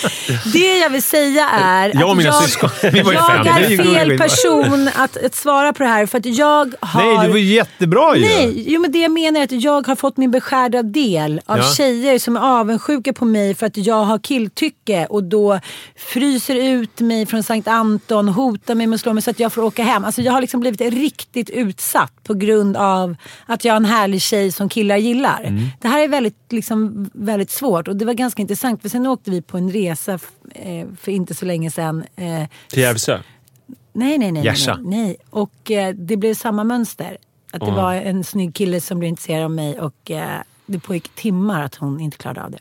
Det 0.54 0.78
jag 0.78 0.90
vill 0.90 1.04
säga 1.04 1.50
är 1.50 1.92
Jag 2.00 2.10
och 2.10 2.18
mina 2.18 2.30
jag, 2.30 2.44
syskon, 2.44 2.70
vi 2.82 3.02
var 3.02 3.12
ju 3.12 3.18
jag 3.18 3.46
fem. 3.46 3.48
Är 3.48 3.84
fel 3.84 4.18
person 4.18 4.90
att, 4.96 5.18
att 5.26 5.36
svara 5.36 5.74
på 5.74 5.84
det 5.84 5.90
här 5.90 6.06
för 6.06 6.18
att 6.18 6.26
jag 6.26 6.74
har... 6.80 7.04
Nej, 7.04 7.28
det 7.28 7.32
var 7.32 7.40
jättebra 7.40 8.16
ju! 8.16 8.22
Nej, 8.22 8.64
jo, 8.68 8.82
men 8.82 8.92
det 8.92 9.00
jag 9.00 9.12
menar 9.12 9.40
är 9.40 9.44
att 9.44 9.52
jag 9.52 9.88
har 9.88 9.96
fått 9.96 10.18
min 10.18 10.32
beskärda 10.32 10.84
del 10.84 11.42
av 11.46 11.58
Ja. 11.58 11.64
tjejer 11.64 12.20
som 12.20 12.38
är 12.38 12.60
avundsjuka 12.60 13.14
på 13.14 13.26
mig 13.26 13.56
för 13.56 13.66
att 13.66 13.78
jag 13.78 14.04
har 14.04 14.20
killtycke 14.20 15.06
och 15.10 15.24
då 15.24 15.60
fryser 15.96 16.56
ut 16.56 17.00
mig 17.00 17.26
från 17.26 17.44
Sankt 17.44 17.68
Anton, 17.68 18.30
hotar 18.30 18.76
mig 18.76 18.88
med 18.88 18.96
att 18.96 19.02
slå 19.02 19.14
mig 19.14 19.24
så 19.24 19.30
att 19.30 19.40
jag 19.40 19.54
får 19.54 19.62
åka 19.64 19.84
hem. 19.84 20.04
Alltså 20.06 20.22
jag 20.22 20.34
har 20.34 20.42
liksom 20.42 20.60
blivit 20.60 20.82
riktigt 20.82 21.50
utsatt 21.50 22.14
på 22.24 22.34
grund 22.34 22.78
av 22.78 23.16
att 23.46 23.66
jag 23.66 23.74
är 23.74 23.78
en 23.78 23.86
härlig 23.86 24.22
tjej 24.22 24.52
som 24.52 24.70
killar 24.70 24.98
gillar. 24.98 25.44
Mm. 25.44 25.64
Det 25.82 25.88
här 25.88 26.04
är 26.04 26.08
väldigt, 26.08 26.36
liksom, 26.50 27.10
väldigt 27.14 27.52
svårt 27.52 27.88
och 27.88 27.96
det 27.96 28.06
var 28.06 28.14
ganska 28.14 28.42
intressant 28.42 28.82
för 28.82 28.90
sen 28.90 29.08
åkte 29.08 29.32
vi 29.32 29.42
på 29.42 29.58
en 29.58 29.72
resa 29.72 29.87
f- 29.96 30.32
eh, 30.56 30.88
för 31.02 31.12
inte 31.12 31.34
så 31.34 31.46
länge 31.46 31.72
sedan. 31.72 32.04
Eh, 32.16 32.44
Till 32.70 32.82
Järvsö. 32.82 33.20
Nej, 33.94 34.18
nej, 34.18 34.18
nej. 34.18 34.32
nej, 34.32 34.46
Järsa. 34.46 34.80
nej, 34.84 35.00
nej. 35.02 35.18
Och 35.30 35.72
eh, 35.72 35.94
det 35.96 36.18
blev 36.18 36.34
samma 36.34 36.64
mönster. 36.64 37.18
Att 37.52 37.60
det 37.60 37.68
Ja. 37.68 37.76
var 37.76 37.94
en 37.94 38.24
snygg 38.24 38.56
kille 38.56 38.82
som 38.82 39.00
blev 39.00 39.10
intresserad 39.10 39.44
av 39.44 39.52
mig 39.52 39.80
och 39.80 40.12
det 40.66 40.80
pågick 40.80 41.10
timmar 41.16 41.64
att 41.64 41.76
hon 41.76 42.00
inte 42.00 42.18
klarade 42.18 42.44
av 42.44 42.52
det. 42.52 42.58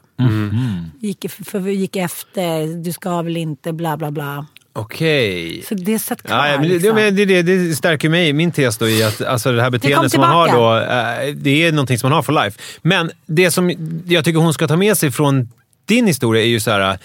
Gick, 1.07 1.31
för 1.31 1.61
gick 1.69 1.97
efter, 1.97 2.83
du 2.85 2.93
ska 2.93 3.23
väl 3.23 3.37
inte, 3.37 3.73
bla 3.73 3.97
bla 3.97 4.11
bla. 4.11 4.47
Okej. 4.73 5.63
Så 5.69 5.75
det 5.75 5.99
satt 5.99 6.23
kvar. 6.23 6.47
Ja, 6.47 6.59
men 6.61 6.69
det, 6.69 6.75
liksom. 6.75 6.97
det, 6.97 7.11
det, 7.25 7.43
det 7.43 7.75
stärker 7.77 8.09
mig, 8.09 8.33
min 8.33 8.53
tes 8.53 8.79
då 8.79 8.89
i 8.89 9.03
att 9.03 9.21
alltså 9.21 9.53
det 9.53 9.63
här 9.63 9.71
beteendet 9.71 10.13
som 10.13 10.21
man 10.21 10.31
har 10.31 10.49
då, 10.49 11.33
det 11.41 11.67
är 11.67 11.73
någonting 11.73 11.99
som 11.99 12.11
man 12.11 12.17
har 12.17 12.23
for 12.23 12.33
life. 12.45 12.61
Men 12.83 13.11
det 13.27 13.51
som 13.51 13.71
jag 14.07 14.25
tycker 14.25 14.39
hon 14.41 14.55
ska 14.55 14.69
ta 14.69 14.77
med 14.77 14.97
sig 14.99 15.11
från 15.11 15.49
din 15.87 16.07
historia 16.07 16.43
är 16.43 16.47
ju 16.47 16.61
så 16.61 16.71
här. 16.71 16.99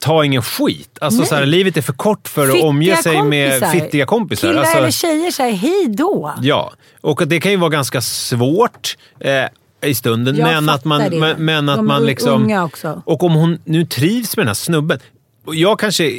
Ta 0.00 0.24
ingen 0.24 0.42
skit. 0.42 0.98
Alltså 1.00 1.20
Nej. 1.20 1.28
så 1.28 1.34
här, 1.34 1.46
livet 1.46 1.76
är 1.76 1.82
för 1.82 1.92
kort 1.92 2.28
för 2.28 2.42
att 2.42 2.50
Fittiga 2.52 2.66
omge 2.68 2.96
sig 2.96 3.22
med 3.22 3.60
kompisar. 3.60 3.80
fittiga 3.80 4.06
kompisar. 4.06 4.48
Killar 4.48 4.60
Alltså, 4.60 4.78
eller 4.78 4.90
tjejer 4.90 5.30
säger 5.30 5.56
hej 5.56 5.86
då. 5.88 6.34
Ja, 6.42 6.72
och 7.00 7.22
att 7.22 7.28
det 7.28 7.40
kan 7.40 7.50
ju 7.50 7.56
vara 7.56 7.70
ganska 7.70 8.00
svårt 8.00 8.96
eh, 9.20 9.44
i 9.90 9.94
stunden. 9.94 10.36
Jag 10.36 10.46
men 10.46 10.68
att 10.68 10.84
man, 10.84 11.10
det. 11.10 11.36
men, 11.38 11.68
att 11.68 11.76
De 11.76 11.86
man 11.86 12.06
liksom... 12.06 12.42
unga 12.42 12.64
också. 12.64 13.02
Och 13.06 13.22
om 13.22 13.32
hon 13.34 13.58
nu 13.64 13.86
trivs 13.86 14.36
med 14.36 14.42
den 14.42 14.48
här 14.48 14.54
snubben. 14.54 14.98
Jag 15.46 15.78
kanske... 15.78 16.10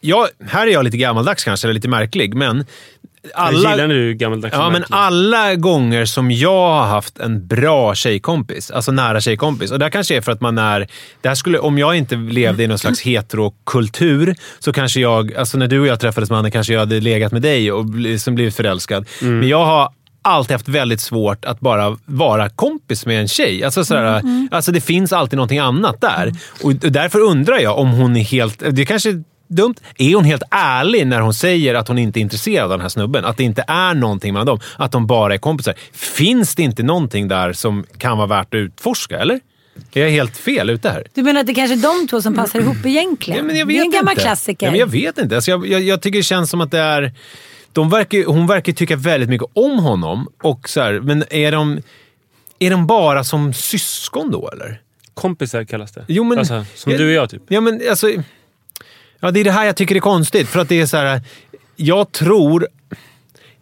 Jag, 0.00 0.28
här 0.46 0.66
är 0.66 0.70
jag 0.70 0.84
lite 0.84 0.96
gammaldags 0.96 1.44
kanske, 1.44 1.66
eller 1.66 1.74
lite 1.74 1.88
märklig, 1.88 2.34
men... 2.34 2.64
Alla... 3.34 3.70
Gillar 3.70 3.88
du 3.88 4.14
gammaldags 4.14 4.54
Ja, 4.54 4.70
men 4.70 4.84
alla 4.90 5.54
gånger 5.54 6.04
som 6.04 6.30
jag 6.30 6.68
har 6.68 6.86
haft 6.86 7.18
en 7.18 7.46
bra 7.46 7.94
tjejkompis, 7.94 8.70
alltså 8.70 8.92
nära 8.92 9.20
tjejkompis, 9.20 9.70
och 9.70 9.78
det 9.78 9.84
här 9.84 9.90
kanske 9.90 10.16
är 10.16 10.20
för 10.20 10.32
att 10.32 10.40
man 10.40 10.58
är... 10.58 10.86
Det 11.20 11.28
här 11.28 11.34
skulle, 11.34 11.58
om 11.58 11.78
jag 11.78 11.96
inte 11.96 12.16
levde 12.16 12.62
i 12.62 12.66
någon 12.66 12.78
slags 12.78 13.00
heterokultur, 13.00 14.34
så 14.58 14.72
kanske 14.72 15.00
jag... 15.00 15.34
Alltså 15.34 15.58
när 15.58 15.68
du 15.68 15.80
och 15.80 15.86
jag 15.86 16.00
träffades 16.00 16.30
mannen 16.30 16.50
kanske 16.50 16.72
jag 16.72 16.80
hade 16.80 17.00
legat 17.00 17.32
med 17.32 17.42
dig 17.42 17.72
och 17.72 17.94
liksom 17.94 18.34
blivit 18.34 18.56
förälskad. 18.56 19.06
Mm. 19.22 19.38
Men 19.38 19.48
jag 19.48 19.64
har 19.64 19.92
alltid 20.22 20.54
haft 20.54 20.68
väldigt 20.68 21.00
svårt 21.00 21.44
att 21.44 21.60
bara 21.60 21.96
vara 22.04 22.48
kompis 22.48 23.06
med 23.06 23.20
en 23.20 23.28
tjej. 23.28 23.64
Alltså, 23.64 23.84
sådär, 23.84 24.22
alltså 24.50 24.72
det 24.72 24.80
finns 24.80 25.12
alltid 25.12 25.36
någonting 25.36 25.58
annat 25.58 26.00
där. 26.00 26.32
Och 26.62 26.72
och 26.84 26.92
därför 26.92 27.20
undrar 27.20 27.58
jag 27.58 27.78
om 27.78 27.90
hon 27.90 28.16
är 28.16 28.24
helt... 28.24 28.62
Det 28.70 28.84
kanske 28.84 29.10
är 29.10 29.22
dumt. 29.52 29.74
Är 29.98 30.14
hon 30.14 30.24
helt 30.24 30.42
ärlig 30.50 31.06
när 31.06 31.20
hon 31.20 31.34
säger 31.34 31.74
att 31.74 31.88
hon 31.88 31.98
inte 31.98 32.18
är 32.20 32.22
intresserad 32.22 32.64
av 32.64 32.70
den 32.70 32.80
här 32.80 32.88
snubben? 32.88 33.24
Att 33.24 33.36
det 33.36 33.44
inte 33.44 33.64
är 33.68 33.94
någonting 33.94 34.32
mellan 34.32 34.46
dem? 34.46 34.60
Att 34.76 34.92
de 34.92 35.06
bara 35.06 35.34
är 35.34 35.38
kompisar? 35.38 35.74
Finns 35.92 36.54
det 36.54 36.62
inte 36.62 36.82
någonting 36.82 37.28
där 37.28 37.52
som 37.52 37.84
kan 37.98 38.16
vara 38.18 38.26
värt 38.26 38.54
att 38.54 38.58
utforska, 38.58 39.18
eller? 39.18 39.40
Är 39.92 40.00
jag 40.00 40.10
helt 40.10 40.36
fel 40.36 40.70
ute 40.70 40.90
här? 40.90 41.06
Du 41.14 41.22
menar 41.22 41.40
att 41.40 41.46
det 41.46 41.54
kanske 41.54 41.74
är 41.74 42.00
de 42.00 42.08
två 42.08 42.22
som 42.22 42.34
passar 42.34 42.60
ihop 42.60 42.76
egentligen? 42.86 43.38
Ja, 43.38 43.44
men 43.44 43.56
jag 43.56 43.68
det 43.68 43.74
vet 43.74 43.80
är 43.80 43.84
en 43.84 43.90
gammal 43.90 44.12
inte. 44.12 44.22
klassiker. 44.22 44.66
Ja, 44.66 44.70
men 44.70 44.80
jag 44.80 44.86
vet 44.86 45.18
inte. 45.18 45.34
Alltså 45.34 45.50
jag, 45.50 45.66
jag, 45.66 45.82
jag 45.82 46.02
tycker 46.02 46.18
det 46.18 46.22
känns 46.22 46.50
som 46.50 46.60
att 46.60 46.70
det 46.70 46.78
är... 46.78 47.12
De 47.72 47.90
verkar, 47.90 48.24
hon 48.26 48.46
verkar 48.46 48.72
tycka 48.72 48.96
väldigt 48.96 49.28
mycket 49.28 49.48
om 49.54 49.78
honom. 49.78 50.28
Och 50.42 50.68
så 50.68 50.80
här, 50.80 51.00
men 51.00 51.24
är 51.30 51.52
de, 51.52 51.80
är 52.58 52.70
de 52.70 52.86
bara 52.86 53.24
som 53.24 53.52
syskon 53.52 54.30
då, 54.30 54.50
eller? 54.52 54.80
Kompisar 55.14 55.64
kallas 55.64 55.92
det. 55.92 56.04
Jo, 56.08 56.24
men- 56.24 56.38
alltså, 56.38 56.64
som 56.74 56.92
jag- 56.92 57.00
du 57.00 57.06
och 57.06 57.12
jag 57.12 57.30
typ. 57.30 57.42
Ja, 57.48 57.60
men 57.60 57.80
alltså... 57.90 58.08
Ja, 59.24 59.30
det 59.30 59.40
är 59.40 59.44
det 59.44 59.50
här 59.50 59.64
jag 59.66 59.76
tycker 59.76 59.94
är 59.96 60.00
konstigt. 60.00 60.48
För 60.48 60.60
att 60.60 60.68
det 60.68 60.80
är 60.80 60.86
så 60.86 60.96
här... 60.96 61.20
Jag 61.76 62.12
tror... 62.12 62.66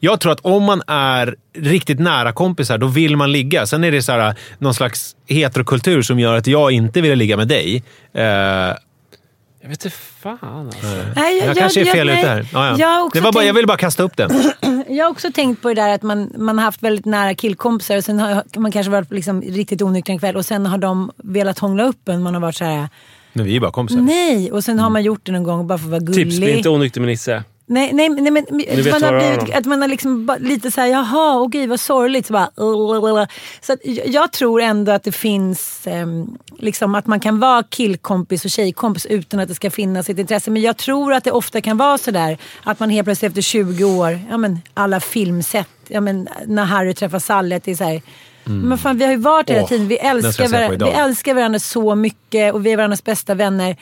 Jag 0.03 0.21
tror 0.21 0.33
att 0.33 0.41
om 0.41 0.63
man 0.65 0.83
är 0.87 1.37
riktigt 1.57 1.99
nära 2.01 2.33
kompisar, 2.33 2.79
då 2.79 2.87
vill 2.87 3.17
man 3.17 3.33
ligga. 3.33 3.67
Sen 3.67 3.85
är 3.85 3.93
det 3.93 4.03
så 4.03 4.13
här, 4.13 4.35
någon 4.59 4.75
slags 4.75 5.17
heterokultur 5.27 6.03
som 6.03 6.19
gör 6.19 6.35
att 6.37 6.47
jag 6.47 6.73
inte 6.73 7.01
vill 7.01 7.19
ligga 7.19 7.37
med 7.37 7.49
dig. 7.49 7.83
Eh, 8.13 8.23
Jag 8.23 9.69
vet 9.69 9.85
inte 9.85 9.91
fan 9.91 10.39
alltså. 10.67 10.87
Nej, 11.17 11.39
jag, 11.47 11.57
kanske 11.57 11.81
är 11.81 11.85
fel 11.85 12.09
ute 12.09 12.19
här. 12.29 12.47
Ja, 12.53 12.67
ja. 12.69 12.77
Jag, 12.79 13.11
det 13.13 13.21
var 13.21 13.33
bara, 13.33 13.45
jag 13.45 13.55
ville 13.55 13.67
bara 13.67 13.77
kasta 13.79 14.03
upp 14.03 14.17
den. 14.17 14.31
jag 14.89 15.05
har 15.05 15.11
också 15.11 15.33
tänkt 15.33 15.63
på 15.63 15.69
det 15.69 15.75
där 15.75 15.95
att 15.95 16.03
man, 16.03 16.33
man 16.37 16.59
har 16.59 16.65
haft 16.65 16.83
väldigt 16.83 17.05
nära 17.05 17.35
killkompisar 17.35 17.97
och 17.97 18.05
sen 18.05 18.19
har 18.21 18.45
man 18.57 18.73
kanske 18.73 18.91
varit 18.91 19.13
liksom 19.13 19.43
riktigt 19.43 19.83
onykter 19.83 20.13
en 20.13 20.19
kväll 20.19 20.37
och 20.37 20.47
sen 20.47 20.67
har 20.67 20.79
de 20.79 21.11
velat 21.17 21.59
hångla 21.59 21.85
upp 21.85 22.09
en. 22.09 22.23
Man 22.23 22.35
har 22.35 22.41
varit 22.41 22.57
så 22.57 22.65
här, 22.65 22.89
Men 23.33 23.47
vi 23.47 23.57
är 23.57 23.61
bara 23.61 23.71
kompisar. 23.71 24.01
nej. 24.01 24.53
Och 24.53 24.65
sen 24.65 24.79
har 24.79 24.91
man 24.91 25.03
gjort 25.03 25.21
det 25.27 25.33
någon 25.33 25.43
gång 25.43 25.67
bara 25.67 25.79
för 25.79 25.85
att 25.85 25.91
vara 25.91 26.01
gullig. 26.01 26.25
Tips, 26.25 26.39
bli 26.39 26.57
inte 26.57 26.69
onykter 26.69 27.01
med 27.01 27.09
Nisse. 27.09 27.45
Nej, 27.71 27.91
nej, 27.93 28.09
nej 28.09 28.31
men 28.31 28.45
att 28.45 29.01
man, 29.01 29.03
har 29.03 29.19
blivit, 29.19 29.57
att 29.57 29.67
man 29.67 29.81
har 29.81 29.89
liksom 29.89 30.37
lite 30.41 30.71
såhär, 30.71 30.89
jaha, 30.89 31.41
okej 31.41 31.67
vad 31.67 31.81
sorgligt. 31.81 32.27
Så, 32.27 32.33
bara, 32.33 33.29
så 33.61 33.73
att 33.73 33.79
jag, 34.07 34.33
tror 34.33 34.61
ändå 34.61 34.93
att 34.93 35.03
det 35.03 35.13
finns, 35.13 35.87
ehm, 35.87 36.39
liksom 36.59 36.95
att 36.95 37.07
man 37.07 37.21
kan 37.21 37.41
vara 37.41 37.63
killkompis 37.63 38.45
och 38.45 38.51
tjejkompis 38.51 39.07
utan 39.07 39.41
att 39.41 39.49
det 39.49 39.55
ska 39.55 39.71
finnas 39.71 40.11
ett 40.11 40.19
intresse. 40.19 40.51
Men 40.51 40.63
jag 40.63 40.77
tror 40.77 41.13
att 41.13 41.25
det 41.25 41.33
ofta 41.33 41.61
kan 41.61 41.77
vara 41.77 41.99
sådär 41.99 42.39
att 42.65 42.81
man 42.81 42.91
helt 42.91 43.07
plötsligt 43.07 43.29
efter 43.29 43.43
20 43.43 43.85
år, 43.85 44.21
ja 44.31 44.37
men 44.37 44.59
alla 44.75 45.01
filmsätt, 45.01 45.69
ja 45.89 46.01
men 46.01 46.29
när 46.47 46.65
Harry 46.65 46.95
träffar 46.95 47.19
Sally, 47.19 47.61
det 47.65 47.71
är 47.71 47.75
såhär, 47.75 48.03
men 48.51 48.79
fan 48.79 48.99
vi 48.99 49.05
har 49.05 49.13
ju 49.13 49.19
varit 49.19 49.51
hela 49.51 49.67
tiden, 49.67 49.89
vi 49.89 49.97
älskar, 49.99 50.49
varandra, 50.49 50.87
vi 50.87 50.93
älskar 50.93 51.35
varandra 51.35 51.59
så 51.59 51.95
mycket 51.95 52.55
och 52.55 52.67
vi 52.67 52.73
är 52.73 52.77
varandras 52.77 53.05
bästa 53.05 53.35
vänner. 53.35 53.77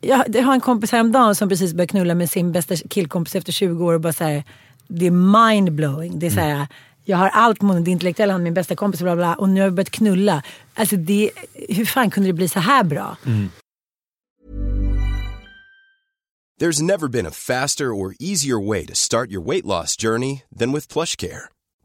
Jag, 0.00 0.36
jag 0.36 0.42
har 0.42 0.54
en 0.54 0.60
kompis 0.60 0.92
häromdagen 0.92 1.34
som 1.34 1.48
precis 1.48 1.72
började 1.74 1.90
knulla 1.90 2.14
med 2.14 2.30
sin 2.30 2.52
bästa 2.52 2.76
killkompis 2.76 3.34
efter 3.34 3.52
20 3.52 3.84
år 3.84 3.94
och 3.94 4.00
bara 4.00 4.12
såhär, 4.12 4.44
det 4.88 5.06
är 5.06 5.10
mindblowing. 5.10 6.18
Det 6.18 6.26
är 6.26 6.30
såhär, 6.30 6.66
jag 7.04 7.16
har 7.16 7.28
allt 7.28 7.62
honom, 7.62 7.84
det 7.84 7.90
intellektuella, 7.90 8.32
han 8.32 8.40
är 8.40 8.44
min 8.44 8.54
bästa 8.54 8.76
kompis 8.76 9.02
bla 9.02 9.16
bla 9.16 9.34
och 9.34 9.48
nu 9.48 9.60
har 9.60 9.68
vi 9.68 9.74
börjat 9.74 9.90
knulla. 9.90 10.42
Alltså 10.74 10.96
det, 10.96 11.30
hur 11.68 11.84
fan 11.84 12.10
kunde 12.10 12.28
det 12.28 12.32
bli 12.32 12.48
så 12.48 12.60
här 12.60 12.84
bra? 12.84 13.16
There's 16.60 16.82
never 16.82 17.08
been 17.08 17.26
a 17.26 17.30
faster 17.30 17.84
or 17.84 18.14
easier 18.20 18.66
way 18.68 18.84
to 18.86 18.94
start 18.94 19.30
your 19.30 19.40
weight 19.40 19.64
loss 19.64 19.96
journey 19.96 20.42
than 20.58 20.72
with 20.72 20.92
PlushCare. 20.92 21.48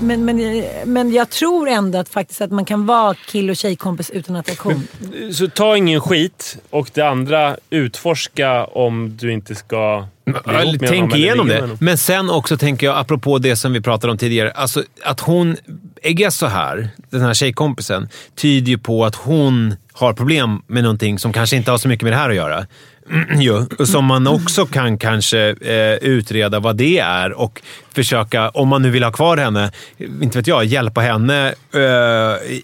Men, 0.00 0.24
men, 0.24 0.64
men 0.84 1.12
jag 1.12 1.30
tror 1.30 1.68
ändå 1.68 1.98
att 1.98 2.08
faktiskt 2.08 2.40
att 2.40 2.50
man 2.50 2.64
kan 2.64 2.86
vara 2.86 3.14
kill 3.14 3.50
och 3.50 3.56
tjejkompis 3.56 4.10
utan 4.10 4.36
attraktion. 4.36 4.88
Så 5.32 5.48
ta 5.48 5.76
ingen 5.76 6.00
skit 6.00 6.58
och 6.70 6.90
det 6.94 7.02
andra, 7.02 7.56
utforska 7.70 8.64
om 8.64 9.16
du 9.16 9.32
inte 9.32 9.54
ska 9.54 10.06
honom 10.26 10.76
Tänk 10.80 11.12
eller 11.12 11.16
igenom 11.16 11.48
det. 11.48 11.60
honom. 11.60 11.76
Men 11.80 11.98
sen 11.98 12.30
också 12.30 12.56
tänker 12.56 12.86
jag, 12.86 12.98
apropå 12.98 13.38
det 13.38 13.56
som 13.56 13.72
vi 13.72 13.80
pratade 13.80 14.10
om 14.10 14.18
tidigare. 14.18 14.50
Alltså 14.50 14.82
att 15.04 15.20
hon 15.20 15.56
är 16.02 16.30
så 16.30 16.46
här, 16.46 16.88
den 17.10 17.20
här 17.20 17.34
tjejkompisen, 17.34 18.08
tyder 18.34 18.68
ju 18.68 18.78
på 18.78 19.04
att 19.04 19.14
hon 19.14 19.74
har 19.92 20.12
problem 20.12 20.62
med 20.66 20.82
någonting 20.82 21.18
som 21.18 21.32
kanske 21.32 21.56
inte 21.56 21.70
har 21.70 21.78
så 21.78 21.88
mycket 21.88 22.02
med 22.02 22.12
det 22.12 22.16
här 22.16 22.30
att 22.30 22.36
göra. 22.36 22.66
ju. 23.40 23.66
Och 23.78 23.88
Som 23.88 24.04
man 24.04 24.26
också 24.26 24.66
kan 24.66 24.98
kanske 24.98 25.40
eh, 25.60 25.94
utreda 25.94 26.60
vad 26.60 26.76
det 26.76 26.98
är 26.98 27.32
och 27.32 27.62
försöka, 27.94 28.48
om 28.48 28.68
man 28.68 28.82
nu 28.82 28.90
vill 28.90 29.02
ha 29.04 29.12
kvar 29.12 29.36
henne, 29.36 29.70
inte 30.22 30.38
vet 30.38 30.46
jag, 30.46 30.64
hjälpa 30.64 31.00
henne 31.00 31.54
eh, 31.74 31.80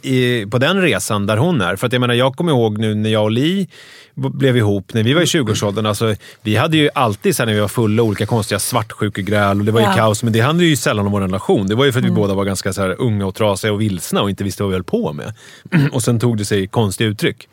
i, 0.02 0.46
på 0.50 0.58
den 0.58 0.82
resan 0.82 1.26
där 1.26 1.36
hon 1.36 1.60
är. 1.60 1.76
För 1.76 1.86
att 1.86 1.92
jag 1.92 2.00
menar, 2.00 2.14
jag 2.14 2.36
kommer 2.36 2.52
ihåg 2.52 2.78
nu 2.78 2.94
när 2.94 3.10
jag 3.10 3.22
och 3.24 3.30
Li 3.30 3.68
blev 4.14 4.56
ihop 4.56 4.94
när 4.94 5.02
vi 5.02 5.12
var 5.14 5.22
i 5.22 5.24
20-årsåldern. 5.24 5.86
Alltså, 5.86 6.14
vi 6.42 6.56
hade 6.56 6.76
ju 6.76 6.90
alltid 6.94 7.36
så 7.36 7.44
när 7.44 7.52
vi 7.54 7.60
var 7.60 7.68
fulla 7.68 8.02
olika 8.02 8.26
konstiga 8.26 8.58
svartsjukegräl 8.58 9.58
och 9.58 9.64
det 9.64 9.72
var 9.72 9.80
ju 9.80 9.86
Ja. 9.86 9.92
kaos. 9.94 10.22
Men 10.22 10.32
det 10.32 10.40
handlade 10.40 10.68
ju 10.68 10.76
sällan 10.76 11.06
om 11.06 11.12
vår 11.12 11.20
relation. 11.20 11.66
Det 11.66 11.74
var 11.74 11.84
ju 11.84 11.92
för 11.92 12.00
att 12.00 12.06
vi 12.06 12.10
båda 12.10 12.34
var 12.34 12.44
ganska 12.44 12.72
så 12.72 12.82
unga 12.86 13.26
och 13.26 13.34
trasiga 13.34 13.72
och 13.72 13.80
vilsna 13.80 14.22
och 14.22 14.30
inte 14.30 14.44
visste 14.44 14.62
vad 14.62 14.70
vi 14.70 14.74
höll 14.74 14.84
på 14.84 15.12
med. 15.12 15.34
och 15.92 16.02
sen 16.02 16.20
tog 16.20 16.36
det 16.38 16.44
sig 16.44 16.66
konstiga 16.66 17.08
uttryck. 17.10 17.48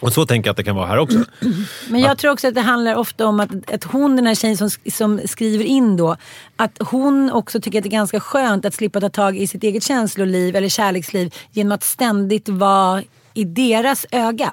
Och 0.00 0.12
så 0.12 0.26
tänker 0.26 0.48
jag 0.48 0.52
att 0.52 0.56
det 0.56 0.62
kan 0.62 0.76
vara 0.76 0.86
här 0.86 0.98
också. 0.98 1.18
Men 1.88 2.00
jag 2.00 2.18
tror 2.18 2.32
också 2.32 2.48
att 2.48 2.54
det 2.54 2.60
handlar 2.60 2.94
ofta 2.94 3.26
om 3.26 3.40
att, 3.40 3.72
att 3.72 3.84
hon, 3.84 4.16
den 4.16 4.26
här 4.26 4.34
tjejen 4.34 4.56
som, 4.56 4.70
som 4.92 5.20
skriver 5.24 5.64
in 5.64 5.96
då, 5.96 6.16
att 6.56 6.78
hon 6.80 7.30
också 7.32 7.60
tycker 7.60 7.78
att 7.78 7.82
det 7.82 7.88
är 7.88 7.90
ganska 7.90 8.20
skönt 8.20 8.64
att 8.64 8.74
slippa 8.74 9.00
ta 9.00 9.08
tag 9.08 9.36
i 9.36 9.46
sitt 9.46 9.62
eget 9.64 9.82
känsloliv 9.82 10.56
eller 10.56 10.68
kärleksliv 10.68 11.34
genom 11.52 11.72
att 11.72 11.82
ständigt 11.82 12.48
vara 12.48 13.02
i 13.34 13.44
deras 13.44 14.06
öga. 14.10 14.52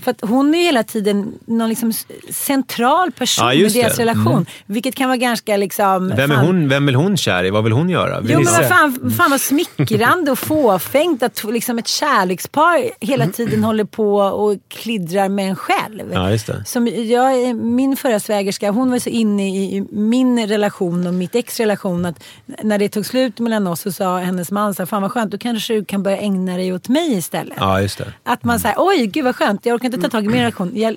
För 0.00 0.10
att 0.10 0.20
hon 0.22 0.54
är 0.54 0.58
ju 0.58 0.64
hela 0.64 0.82
tiden 0.82 1.32
någon 1.46 1.68
liksom 1.68 1.92
central 2.30 3.12
person 3.12 3.46
Ja, 3.46 3.54
i 3.54 3.62
deras 3.62 3.72
det. 3.72 3.82
Mm. 4.02 4.16
relation. 4.16 4.46
Vilket 4.66 4.94
kan 4.94 5.08
vara 5.08 5.16
ganska 5.16 5.56
liksom... 5.56 6.08
Vem 6.16 6.30
är 6.30 6.34
fan- 6.36 6.46
hon, 6.46 6.68
vem 6.68 6.86
vill 6.86 6.94
hon 6.94 7.16
kär 7.16 7.44
i? 7.44 7.50
Vad 7.50 7.64
vill 7.64 7.72
hon 7.72 7.88
göra? 7.90 8.20
Vill 8.20 8.30
Jo 8.30 8.40
men 8.40 8.52
vad 8.52 8.68
fan, 8.68 9.12
fan 9.16 9.30
vad 9.30 9.40
smickrande 9.40 10.30
och 10.30 10.38
fåfängt 10.38 11.22
att 11.22 11.44
liksom 11.44 11.78
ett 11.78 11.88
kärlekspar 11.88 12.84
hela 13.00 13.26
tiden 13.26 13.64
håller 13.64 13.84
på 13.84 14.16
och 14.16 14.56
klidrar 14.68 15.28
med 15.28 15.48
en 15.48 15.56
själv. 15.56 16.12
Ja, 16.12 16.30
just 16.30 16.46
det. 16.46 16.64
Som 16.66 16.86
jag, 16.86 17.56
min 17.56 17.96
förra 17.96 18.20
svägerska, 18.20 18.70
hon 18.70 18.90
var 18.90 18.98
så 18.98 19.08
inne 19.10 19.48
i 19.48 19.86
min 19.90 20.46
relation 20.46 21.06
och 21.06 21.14
mitt 21.14 21.34
ex 21.34 21.60
relation 21.60 22.04
att 22.04 22.24
när 22.62 22.78
det 22.78 22.88
tog 22.88 23.06
slut 23.06 23.38
mellan 23.38 23.66
oss 23.66 23.80
så 23.80 23.92
sa 23.92 24.18
hennes 24.18 24.50
man 24.50 24.74
så 24.74 24.82
här, 24.82 24.86
fan 24.86 25.02
vad 25.02 25.12
skönt, 25.12 25.30
då 25.30 25.38
kanske 25.38 25.74
du 25.74 25.84
kan 25.84 26.02
börja 26.02 26.18
ägna 26.18 26.56
dig 26.56 26.72
åt 26.72 26.88
mig 26.88 27.12
istället. 27.12 27.56
Ja, 27.60 27.80
just 27.80 27.98
det. 27.98 28.12
Att 28.24 28.44
man 28.44 28.60
säger, 28.60 28.76
oj 28.78 29.06
gud 29.06 29.24
vad 29.24 29.36
skönt, 29.36 29.66
jag 29.66 29.74
orkar 29.74 29.88
inte 29.94 30.08
ta 30.08 30.10
tag 30.10 30.24
i 30.24 30.28
min 30.28 30.36
relation. 30.36 30.72
Jag, 30.74 30.96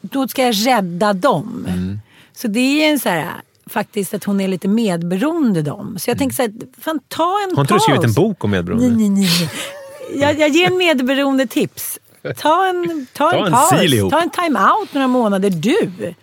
då 0.00 0.28
ska 0.28 0.42
jag 0.42 0.66
rädda 0.66 1.12
dem. 1.12 1.66
Mm. 1.68 2.00
Så 2.34 2.48
det 2.48 2.60
är 2.84 2.90
en 2.90 2.98
så 2.98 3.08
här, 3.08 3.30
faktiskt 3.66 4.14
att 4.14 4.24
hon 4.24 4.40
är 4.40 4.48
lite 4.48 4.68
medberoende 4.68 5.62
dem. 5.62 5.98
Så 5.98 6.10
jag 6.10 6.18
tänker 6.18 6.36
så 6.36 6.42
här, 6.42 6.52
fan 6.80 7.00
ta 7.08 7.22
en 7.22 7.56
Har 7.56 7.62
inte 7.62 7.74
du 7.74 7.78
paus. 7.78 7.82
skrivit 7.82 8.04
en 8.04 8.12
bok 8.12 8.44
om 8.44 8.50
medberoende? 8.50 8.88
Nej, 8.88 9.08
nej, 9.08 9.28
nej. 9.40 9.50
Jag, 10.20 10.40
jag 10.40 10.48
ger 10.48 10.66
en 10.66 10.76
medberoende 10.76 11.46
tips. 11.46 11.98
Ta 12.36 12.66
en, 12.66 13.06
ta 13.12 13.30
Ta 13.30 13.36
en, 13.36 13.46
en 13.46 13.52
paus. 13.52 14.10
Ta 14.10 14.20
en 14.20 14.30
time-out 14.30 14.94
några 14.94 15.08
månader 15.08 15.50
du. 15.50 16.14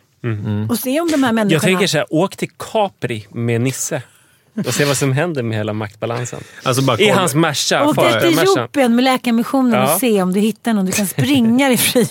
Och 0.69 0.79
se 0.79 1.01
om 1.01 1.07
de 1.11 1.23
här 1.23 1.31
människorna... 1.31 1.53
Jag 1.53 1.61
tänker 1.61 1.87
så 1.87 1.97
här, 1.97 2.07
åk 2.09 2.35
till 2.35 2.49
Capri 2.57 3.27
med 3.31 3.61
Nisse. 3.61 4.01
Och 4.67 4.73
se 4.73 4.85
vad 4.85 4.97
som 4.97 5.13
händer 5.13 5.43
med 5.43 5.57
hela 5.57 5.73
maktbalansen. 5.73 6.39
Alltså 6.63 6.83
bara 6.83 6.99
I 6.99 7.09
hans 7.09 7.35
Merca. 7.35 7.85
Åk 7.87 7.95
till. 7.95 8.39
Etiopien 8.39 8.95
med 8.95 9.03
Läkarmissionen 9.03 9.73
Ja. 9.73 9.93
och 9.93 9.99
se 9.99 10.21
om 10.21 10.33
du 10.33 10.39
hittar 10.39 10.73
någon 10.73 10.85
du 10.85 10.91
kan 10.91 11.07
springa 11.07 11.67
dig 11.67 11.77
fri. 11.77 12.05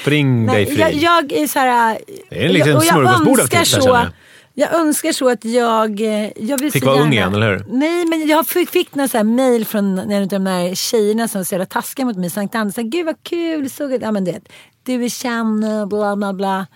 Spring 0.00 0.46
dig 0.46 0.54
Nej, 0.56 0.66
fri. 0.66 0.80
jag, 0.80 0.92
jag 0.94 1.32
är 1.32 1.46
så 1.46 1.58
här... 1.58 1.98
Det 2.30 2.42
är 2.42 2.46
en 2.46 2.52
liten 2.52 2.76
och 2.76 2.84
jag 2.84 2.92
smörgåsbord 2.92 3.40
av 3.40 3.48
här, 3.52 3.64
så, 3.64 3.88
jag. 3.88 4.06
jag 4.54 4.74
önskar 4.74 5.12
så 5.12 5.28
att 5.28 5.44
jag... 5.44 6.00
eh, 6.00 6.30
jag 6.36 6.60
vill 6.60 6.72
Fick 6.72 6.84
vara 6.84 7.00
ung 7.00 7.12
igen, 7.12 7.34
eller 7.34 7.50
hur? 7.50 7.64
Nej, 7.68 8.06
men 8.06 8.28
jag 8.28 8.46
fick, 8.46 8.70
fick 8.70 8.94
några 8.94 9.08
så 9.08 9.16
här 9.16 9.24
mail 9.24 9.66
från 9.66 9.98
en 9.98 10.22
av 10.22 10.28
de 10.28 10.44
där 10.44 10.74
tjejerna 10.74 11.28
som 11.28 11.38
var 11.38 11.44
så 11.44 11.54
jävla 11.54 11.66
taskiga 11.66 12.06
mot 12.06 12.16
mig. 12.16 12.30
Sankt 12.30 12.54
Anders. 12.54 12.74
Gud 12.76 13.06
vad 13.06 13.22
kul. 13.22 13.70
Så, 13.70 13.98
ja, 14.00 14.12
men 14.12 14.24
det, 14.24 14.40
du 14.82 15.04
är 15.04 15.08
känd, 15.08 15.88
bla 15.88 16.16
bla 16.16 16.32
bla. 16.32 16.66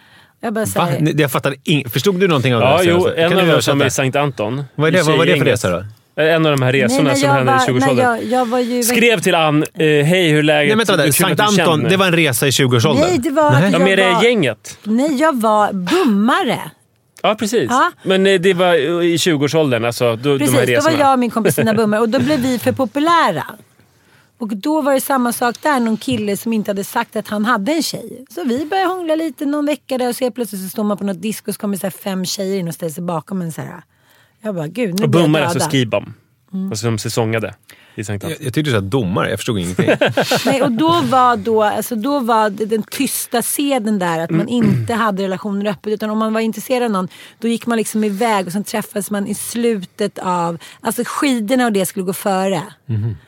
Jag 0.44 0.52
bara 0.54 0.60
Va? 0.64 0.66
säger... 0.86 1.00
Nej, 1.00 1.20
Jag 1.20 1.30
fattar 1.30 1.54
ing- 1.64 1.88
Förstod 1.88 2.20
du 2.20 2.28
någonting 2.28 2.54
av 2.54 2.60
det? 2.60 2.66
Ja, 2.66 2.76
här 2.76 2.84
jo, 2.84 3.08
en 3.16 3.30
Kan 3.30 3.38
av 3.38 3.44
du 3.46 3.52
dem 3.52 3.62
som 3.62 3.80
är 3.80 3.86
i? 3.86 3.90
Sankt 3.90 4.16
Anton. 4.16 4.64
Vad, 4.74 4.88
är 4.88 4.92
det, 4.92 5.02
vad 5.02 5.18
var 5.18 5.26
det 5.26 5.36
för 5.38 5.44
resa 5.44 5.70
då? 5.70 5.84
En 6.22 6.46
av 6.46 6.52
de 6.52 6.62
här 6.62 6.72
resorna 6.72 7.02
men 7.02 7.16
som 7.16 7.30
hände 7.30 7.52
var- 7.52 7.58
i 7.58 7.72
20-årsåldern. 7.72 8.06
nej, 8.12 8.28
jag, 8.30 8.48
jag 8.48 8.62
ju... 8.62 8.82
Skrev 8.82 9.20
till 9.20 9.34
Ann, 9.34 9.62
eh, 9.62 9.68
hej 9.78 10.28
hur 10.30 10.38
är 10.38 10.42
läget? 10.42 10.68
Nej, 10.68 10.76
vänta, 10.76 10.96
Det 10.96 11.02
är 11.02 11.04
vänta. 11.04 11.12
Sankt 11.46 11.60
Anton, 11.60 11.76
känner. 11.78 11.90
det 11.90 11.96
var 11.96 12.06
en 12.06 12.12
resa 12.16 12.46
i 12.46 12.50
20-årsåldern? 12.50 13.04
Nej, 13.08 13.18
det 13.18 13.30
var 13.30 13.50
Nej. 13.50 13.62
Ja, 13.64 13.68
jag 13.70 13.80
med 13.80 13.98
det 13.98 14.12
var... 14.12 14.22
gänget. 14.24 14.78
Nej, 14.82 15.14
jag 15.20 15.40
var 15.40 15.72
bummare. 15.72 16.58
Ja, 17.22 17.34
precis. 17.34 17.66
Ja. 17.70 17.90
Men 18.02 18.26
eh, 18.26 18.40
det 18.40 18.54
var 18.54 18.74
i 19.02 19.16
20-årsåldern, 19.16 19.84
alltså, 19.84 20.16
då, 20.16 20.32
de 20.32 20.38
Precis, 20.38 20.54
här 20.54 20.66
då 20.66 20.72
resorna. 20.72 20.96
var 20.96 21.04
jag 21.04 21.12
och 21.12 21.18
min 21.18 21.30
kompis 21.30 21.52
Stina 21.52 21.74
Bummar 21.74 22.00
och 22.00 22.08
då 22.08 22.18
blev 22.18 22.40
vi 22.40 22.58
för 22.58 22.72
populära. 22.72 23.44
Och 24.42 24.56
då 24.56 24.82
var 24.82 24.94
det 24.94 25.00
samma 25.00 25.32
sak 25.32 25.62
där, 25.62 25.80
någon 25.80 25.96
kille 25.96 26.36
som 26.36 26.52
inte 26.52 26.70
hade 26.70 26.84
sagt 26.84 27.16
att 27.16 27.28
han 27.28 27.44
hade 27.44 27.72
en 27.72 27.82
tjej. 27.82 28.24
Så 28.30 28.44
vi 28.44 28.66
började 28.66 28.88
hångla 28.88 29.14
lite 29.14 29.46
någon 29.46 29.66
vecka 29.66 29.98
där 29.98 30.08
och 30.08 30.16
så 30.16 30.30
plötsligt 30.30 30.62
så 30.62 30.68
står 30.68 30.84
man 30.84 30.96
på 30.98 31.04
något 31.04 31.22
disco 31.22 31.50
och 31.50 31.54
så 31.54 31.60
kommer 31.60 31.76
så 31.76 31.90
fem 31.90 32.24
tjejer 32.24 32.58
in 32.58 32.68
och 32.68 32.74
ställer 32.74 32.92
sig 32.92 33.02
bakom 33.02 33.42
en 33.42 33.52
så 33.52 33.60
här. 33.60 33.82
Jag 34.40 34.54
bara, 34.54 34.66
gud 34.68 34.94
nu 34.98 35.04
Och 35.04 35.10
blir 35.10 35.20
jag 35.20 35.26
bummar 35.28 35.38
dödad. 35.40 35.56
alltså 35.56 35.70
skibom. 35.70 36.14
Alltså 36.70 36.86
de 36.86 36.98
säsongade 36.98 37.54
i 37.94 38.04
Sankt 38.04 38.22
Jag, 38.22 38.32
Anton. 38.32 38.44
jag 38.44 38.54
tyckte 38.54 38.70
du 38.70 38.76
sa 38.76 38.80
domare, 38.80 39.30
jag 39.30 39.38
förstod 39.38 39.58
ingenting. 39.58 39.90
Nej, 40.46 40.62
och 40.62 40.72
då 40.72 41.00
var, 41.00 41.36
då, 41.36 41.62
alltså 41.62 41.94
då 41.94 42.20
var 42.20 42.50
det 42.50 42.66
den 42.66 42.82
tysta 42.82 43.42
seden 43.42 43.98
där 43.98 44.18
att 44.18 44.30
man 44.30 44.48
inte 44.48 44.94
hade 44.94 45.22
relationer 45.22 45.70
öppet. 45.70 45.92
Utan 45.92 46.10
om 46.10 46.18
man 46.18 46.32
var 46.32 46.40
intresserad 46.40 46.82
av 46.82 46.90
någon, 46.90 47.08
då 47.38 47.48
gick 47.48 47.66
man 47.66 47.78
liksom 47.78 48.04
iväg 48.04 48.46
och 48.46 48.52
sen 48.52 48.64
träffades 48.64 49.10
man 49.10 49.26
i 49.26 49.34
slutet 49.34 50.18
av... 50.18 50.58
Alltså 50.80 51.02
skidorna 51.06 51.66
och 51.66 51.72
det 51.72 51.86
skulle 51.86 52.04
gå 52.04 52.12
före. 52.12 52.62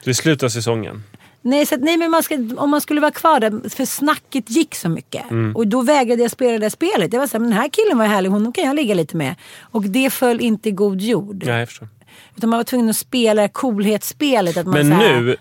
Så 0.04 0.10
i 0.10 0.14
slutet 0.14 0.42
av 0.42 0.48
säsongen. 0.48 1.02
Nej, 1.46 1.66
så 1.66 1.74
att, 1.74 1.80
nej 1.80 1.96
men 1.96 2.10
man 2.10 2.22
ska, 2.22 2.34
om 2.56 2.70
man 2.70 2.80
skulle 2.80 3.00
vara 3.00 3.10
kvar 3.10 3.40
där, 3.40 3.68
för 3.68 3.84
snacket 3.84 4.50
gick 4.50 4.74
så 4.74 4.88
mycket. 4.88 5.24
Och 5.54 5.66
då 5.66 5.82
vägrade 5.82 6.22
jag 6.22 6.30
spela 6.30 6.58
det 6.58 6.64
här 6.64 6.70
spelet. 6.70 7.12
Jag 7.12 7.20
var 7.20 7.26
såhär, 7.26 7.40
men 7.40 7.50
den 7.50 7.58
här 7.58 7.68
killen 7.68 7.98
var 7.98 8.06
härlig, 8.06 8.30
honom 8.30 8.52
kan 8.52 8.64
jag 8.64 8.76
ligga 8.76 8.94
lite 8.94 9.16
med. 9.16 9.34
Och 9.60 9.82
det 9.82 10.10
föll 10.10 10.40
inte 10.40 10.68
i 10.68 10.72
god 10.72 11.00
jord. 11.00 11.44
Ja, 11.46 11.58
jag 11.58 11.68
förstår. 11.68 11.88
Utan 12.37 12.50
man 12.50 12.57
var 12.57 12.64
tvungen 12.64 12.90
att 12.90 12.96
spela 12.96 13.48
coolhetsspelet. 13.48 14.57
Att 14.57 14.66
man 14.66 14.74
Men 14.74 14.88
så 14.88 14.94
här, 14.94 15.20
nu, 15.20 15.37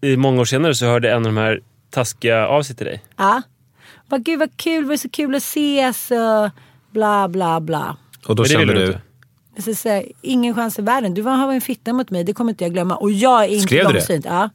i 0.00 0.16
många 0.16 0.40
år 0.40 0.44
senare, 0.44 0.74
så 0.74 0.86
hörde 0.86 1.10
en 1.10 1.16
av 1.16 1.22
de 1.22 1.36
här 1.36 1.60
taskiga 1.90 2.46
av 2.46 2.62
sig 2.62 2.76
till 2.76 2.86
dig. 2.86 3.02
Ja. 3.16 3.42
Bara, 4.08 4.18
gud 4.18 4.38
vad 4.38 4.56
kul, 4.56 4.84
var 4.84 4.92
det 4.92 4.98
så 4.98 5.08
kul 5.08 5.34
att 5.34 5.42
ses 5.42 6.10
och 6.10 6.50
bla 6.90 7.28
bla 7.28 7.60
bla. 7.60 7.96
Och 8.26 8.36
då 8.36 8.44
kände 8.44 8.74
du... 8.74 8.86
inte. 8.86 9.00
Jag 9.54 9.62
ska 9.62 9.74
säga, 9.74 10.02
ingen 10.22 10.54
chans 10.54 10.78
i 10.78 10.82
världen. 10.82 11.14
Du 11.14 11.22
var, 11.22 11.32
har 11.32 11.52
en 11.52 11.60
fitta 11.60 11.92
mot 11.92 12.10
mig, 12.10 12.24
det 12.24 12.32
kommer 12.32 12.50
inte 12.50 12.64
jag 12.64 12.72
glömma. 12.72 12.96
Och 12.96 13.10
jag 13.10 13.44
är 13.44 13.48
inte 13.48 13.66
Skrev 13.66 13.84
du 13.84 13.88
det? 13.88 13.94
långsynt. 13.94 14.24
Ja. 14.24 14.50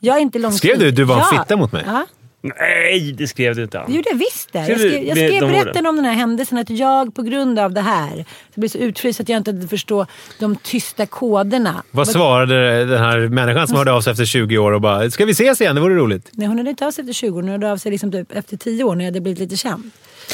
Jag 0.00 0.16
är 0.16 0.20
inte 0.20 0.38
långsynt. 0.38 0.58
Skrev 0.58 0.78
du, 0.78 0.90
du 0.90 1.04
var 1.04 1.16
en 1.16 1.22
ja. 1.32 1.38
fitta 1.42 1.56
mot 1.56 1.72
mig? 1.72 1.82
Ja. 1.86 2.06
Nej, 2.44 3.12
det 3.12 3.28
skrev 3.28 3.54
du 3.54 3.62
inte. 3.62 3.84
Det 3.86 3.92
gjorde 3.92 4.08
jag 4.10 4.18
visst 4.18 4.52
det. 4.52 4.58
Jag 4.58 4.78
Skrev 4.78 5.04
jag 5.04 5.16
skrev 5.16 5.40
de 5.40 5.46
berättelsen 5.52 5.86
om 5.86 5.96
den 5.96 6.04
här 6.04 6.12
händelsen 6.12 6.58
att 6.58 6.70
jag 6.70 7.14
på 7.14 7.22
grund 7.22 7.58
av 7.58 7.72
det 7.72 7.80
här 7.80 8.24
så 8.54 8.60
blev 8.60 8.68
så 8.68 8.78
utfryst 8.78 9.20
att 9.20 9.28
jag 9.28 9.36
inte 9.36 9.68
förstå 9.68 10.06
de 10.40 10.56
tysta 10.56 11.06
koderna. 11.06 11.82
Vad 11.90 12.08
svarade 12.08 12.84
den 12.84 12.98
här 12.98 13.28
människan 13.28 13.68
som 13.68 13.76
hörde 13.76 13.92
av 13.92 14.00
sig 14.00 14.10
efter 14.10 14.24
20 14.24 14.58
år 14.58 14.72
och 14.72 14.80
bara 14.80 15.10
“Ska 15.10 15.24
vi 15.24 15.32
ses 15.32 15.60
igen? 15.60 15.74
Det 15.74 15.80
vore 15.80 15.94
roligt”? 15.94 16.30
Nej, 16.32 16.48
hon 16.48 16.56
hörde 16.58 16.70
inte 16.70 16.86
av 16.86 16.90
sig 16.90 17.02
efter 17.02 17.12
20 17.12 17.30
år, 17.30 17.42
hon 17.42 17.48
hörde 17.50 17.72
av 17.72 17.76
sig 17.76 17.92
liksom 17.92 18.12
typ 18.12 18.32
efter 18.32 18.56
10 18.56 18.84
år 18.84 18.94
när 18.94 19.04
jag 19.04 19.10
hade 19.10 19.20
blivit 19.20 19.38
lite 19.38 19.56
känd. 19.56 19.90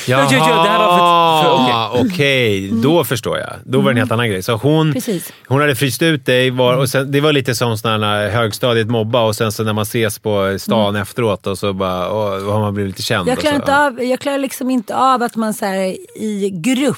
Ja, 0.09 0.29
ja, 0.33 0.33
ja, 0.33 0.63
det 0.63 0.69
här 0.69 0.79
var 0.79 0.99
för- 0.99 1.49
för- 1.49 1.55
okej. 1.55 1.71
Jaha, 1.71 1.91
Okej, 2.05 2.71
då 2.83 3.05
förstår 3.05 3.39
jag. 3.39 3.53
Då 3.65 3.81
var 3.81 3.85
det 3.85 3.91
en 3.91 3.97
helt 3.97 4.13
annan 4.13 4.29
grej. 4.29 4.43
Så 4.43 4.53
hon, 4.57 4.81
Mm. 4.81 4.95
Precis. 4.95 5.33
hon 5.49 5.61
hade 5.61 5.77
fryst 5.77 6.03
ut 6.03 6.27
dig. 6.27 6.51
Var, 6.51 6.77
och 6.77 6.89
sen, 6.89 7.13
det 7.13 7.21
var 7.21 7.33
lite 7.33 7.55
som 7.55 7.71
här 7.85 8.29
högstadiet 8.29 8.89
mobba 8.89 9.23
och 9.23 9.37
sen 9.37 9.53
så 9.53 9.65
när 9.65 9.73
man 9.73 9.83
ses 9.83 10.19
på 10.19 10.57
stan 10.61 10.97
efteråt 10.97 11.47
och 11.47 11.59
så 11.59 11.73
bara, 11.73 12.13
åh, 12.13 12.53
har 12.53 12.61
man 12.61 12.75
blivit 12.75 12.91
lite 12.91 13.03
känd. 13.03 13.21
Mm. 13.21 13.29
Jag 13.29 13.37
och 13.39 13.41
klarar, 13.43 13.57
inte 13.57 13.71
ja. 13.73 13.87
av, 13.87 14.05
jag 14.05 14.21
klarar 14.21 14.39
liksom 14.39 14.71
inte 14.71 14.97
av 14.97 15.23
att 15.23 15.37
man 15.37 15.55
så 15.55 15.65
här, 15.65 15.97
i 16.23 16.51
grupp 16.55 16.97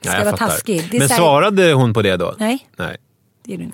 ska 0.00 0.12
jag 0.12 0.24
vara 0.24 0.30
fattar. 0.36 0.46
taskig. 0.46 0.88
Men 0.92 1.00
här, 1.00 1.08
svarade 1.16 1.72
hon 1.72 1.94
på 1.94 2.02
det 2.02 2.16
då? 2.16 2.34
Nej, 2.38 2.68
Nej. 2.76 2.96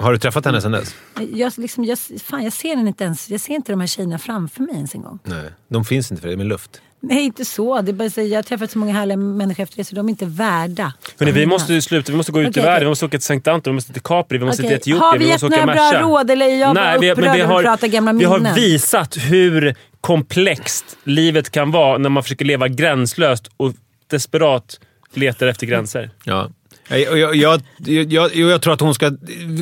Har 0.01 0.13
du 0.13 0.19
träffat 0.19 0.45
henne 0.45 0.61
sedan 0.61 0.73
dess? 0.73 0.95
Jag, 1.33 1.53
liksom, 1.57 1.85
jag, 1.85 1.99
fan, 2.25 2.45
jag 2.45 2.53
ser 2.53 2.73
inte 2.89 3.05
ens. 3.05 3.31
Jag 3.31 3.41
ser 3.41 3.55
inte 3.55 3.73
de 3.73 3.81
här 3.81 3.87
tjejerna 3.87 4.19
framför 4.19 4.61
mig 4.63 4.75
ens 4.75 4.95
en 4.95 5.03
gång. 5.03 5.19
Nej. 5.25 5.51
De 5.69 5.85
finns 5.85 6.11
inte 6.11 6.21
för 6.23 6.29
det, 6.29 6.37
med 6.37 6.47
luft. 6.47 6.81
Nej, 7.09 7.25
inte 7.25 7.45
så. 7.45 7.81
Det 7.81 7.91
är 7.91 7.93
bara, 7.93 8.11
så 8.11 8.21
jag 8.23 8.39
har 8.39 8.43
träffat 8.43 8.71
så 8.71 8.79
många 8.79 8.93
härliga 8.93 9.17
människor 9.17 9.63
efter 9.63 9.77
det 9.77 9.85
så 9.85 9.95
de 9.95 10.07
är 10.07 10.11
inte 10.11 10.25
värda. 10.27 10.93
Hörrni, 11.19 11.33
vi 11.33 11.41
Mm. 11.43 11.49
måste 11.49 11.83
sluta. 11.83 12.13
Vi 12.13 12.17
måste 12.17 12.33
gå 12.33 12.43
ut 12.43 12.49
Okej, 12.49 12.63
i 12.63 12.67
världen. 12.67 12.81
Vi 12.81 12.89
måste 12.89 13.05
åka 13.05 13.19
till 13.19 13.25
Sankt 13.27 13.49
Anton, 13.49 13.73
vi 13.73 13.75
måste 13.75 13.93
till 13.93 14.03
Capri, 14.03 14.39
vi 14.39 14.45
måste 14.45 14.63
Okej. 14.63 14.69
till 14.81 14.93
Etiopien, 14.93 15.03
Har 15.03 15.13
vi 15.13 15.19
vi 15.19 15.25
gett 15.31 15.43
måste 15.43 15.47
åka 15.47 15.67
några 15.67 15.75
bra 15.75 15.85
Merca. 15.93 16.01
råd 16.03 16.31
eller 16.31 16.47
är 16.47 16.57
jag 16.61 16.75
bara 16.75 16.99
vi- 16.99 17.11
upprörd 17.13 17.41
över 17.41 17.55
att 17.57 17.65
prata 17.65 17.87
gamla 17.89 18.13
vi 18.13 18.25
har 18.25 18.39
minnen? 18.39 18.55
visat 18.55 19.17
hur 19.17 19.75
komplext 20.01 20.97
livet 21.05 21.51
kan 21.51 21.71
vara 21.71 21.99
när 21.99 22.09
man 22.11 22.23
försöker 22.23 22.45
leva 22.45 22.69
gränslöst 22.69 23.51
och 23.57 23.73
desperat 24.11 24.81
letar 25.15 25.47
efter 25.47 25.67
gränser. 25.67 26.11
Ja. 26.25 26.51
Jag, 26.89 27.37
jag, 27.37 27.61
jag, 27.87 28.37
jag, 28.37 28.63
tror 28.63 28.73
att 28.73 28.81
hon 28.81 28.95
ska 28.95 29.11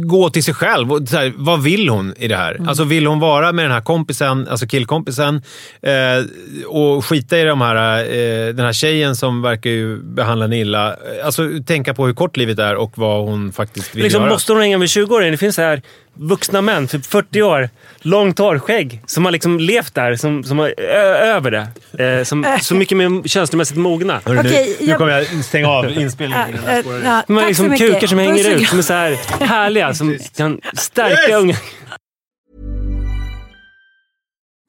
gå 0.02 0.30
till 0.30 0.44
sig 0.44 0.54
själv. 0.54 0.92
Och 0.92 1.08
så 1.08 1.16
här, 1.16 1.32
vad 1.36 1.62
vill 1.62 1.88
hon 1.88 2.14
i 2.16 2.28
det 2.28 2.36
här? 2.36 2.54
Mm. 2.54 2.68
Alltså 2.68 2.84
Vill 2.84 3.06
hon 3.06 3.20
vara 3.20 3.52
med 3.52 3.64
den 3.64 3.72
här 3.72 3.80
kompisen, 3.80 4.48
alltså 4.48 4.66
killkompisen 4.66 5.42
eh, 5.82 6.66
och 6.66 7.04
skita 7.04 7.38
i 7.38 7.44
de 7.44 7.60
här, 7.60 8.00
eh, 8.04 8.54
den 8.54 8.66
här 8.66 8.72
tjejen 8.72 9.16
som 9.16 9.42
verkar 9.42 9.70
ju 9.70 9.96
behandla 10.02 10.44
henne 10.44 10.58
illa? 10.58 10.96
Alltså 11.24 11.48
tänka 11.66 11.94
på 11.94 12.06
hur 12.06 12.14
kort 12.14 12.36
livet 12.36 12.58
är 12.58 12.74
och 12.74 12.98
vad 12.98 13.24
hon 13.24 13.52
faktiskt 13.52 13.94
vill 13.94 14.02
Liksom, 14.02 14.20
göra. 14.22 14.32
måste 14.32 14.52
hon 14.52 14.60
hänga 14.62 14.78
med 14.78 14.88
20-åringar? 14.88 15.30
Det 15.30 15.36
finns 15.36 15.54
så 15.54 15.62
här 15.62 15.82
vuxna 16.14 16.60
män, 16.60 16.86
typ 16.88 17.06
40 17.06 17.42
år, 17.42 17.68
långt 18.00 18.38
hår, 18.38 18.58
skägg, 18.58 19.02
som 19.06 19.24
har 19.24 19.32
liksom 19.32 19.58
levt 19.60 19.94
där, 19.94 20.16
som, 20.16 20.44
som 20.44 20.58
har 20.58 20.74
ö- 20.78 21.14
över 21.16 21.50
det. 21.50 21.68
Eh, 22.04 22.24
som, 22.24 22.58
så 22.62 22.74
mycket 22.74 22.96
mer 22.98 23.28
känslomässigt 23.28 23.76
mogna. 23.78 24.20
Hörru, 24.26 24.38
Okej, 24.40 24.76
nu, 24.80 24.84
nu 24.86 24.90
jag- 24.90 24.98
kommer 24.98 25.12
jag 25.12 25.44
stänga 25.44 25.68
av 25.68 25.90
inspelningen. 25.90 26.48
innan 26.48 26.64
jag 26.74 26.80
spårar 26.84 26.98
ur. 26.98 27.04
ja, 27.04 27.22
De 27.26 27.32
har 27.34 27.40
tack 27.40 27.48
liksom 27.48 27.68
mycket. 27.68 27.92
kukar 27.94 28.06
som 28.06 28.18
Puss 28.18 28.26
hänger 28.28 28.54
och 28.54 28.60
ut, 28.60 28.68
som 28.68 28.78
är 28.78 28.82
så 28.82 28.92
här 28.92 29.16
härliga, 29.46 29.94
som 29.94 30.18
kan 30.36 30.60
stärka 30.76 31.36
unga. 31.36 31.56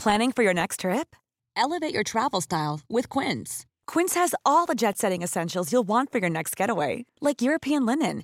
Planning 0.03 0.31
for 0.33 0.43
your 0.43 0.53
next 0.53 0.79
trip? 0.81 1.15
Elevate 1.55 1.93
your 1.93 2.03
travel 2.03 2.41
style 2.41 2.79
with 2.89 3.07
Quince. 3.09 3.65
Quince 3.93 4.15
has 4.19 4.33
all 4.45 4.65
the 4.67 4.73
jet 4.75 4.97
setting 4.97 5.23
essentials 5.23 5.71
you'll 5.71 5.87
want 5.87 6.11
for 6.11 6.19
your 6.21 6.29
next 6.29 6.59
getaway, 6.59 7.05
like 7.21 7.41
European 7.41 7.85
linen, 7.85 8.23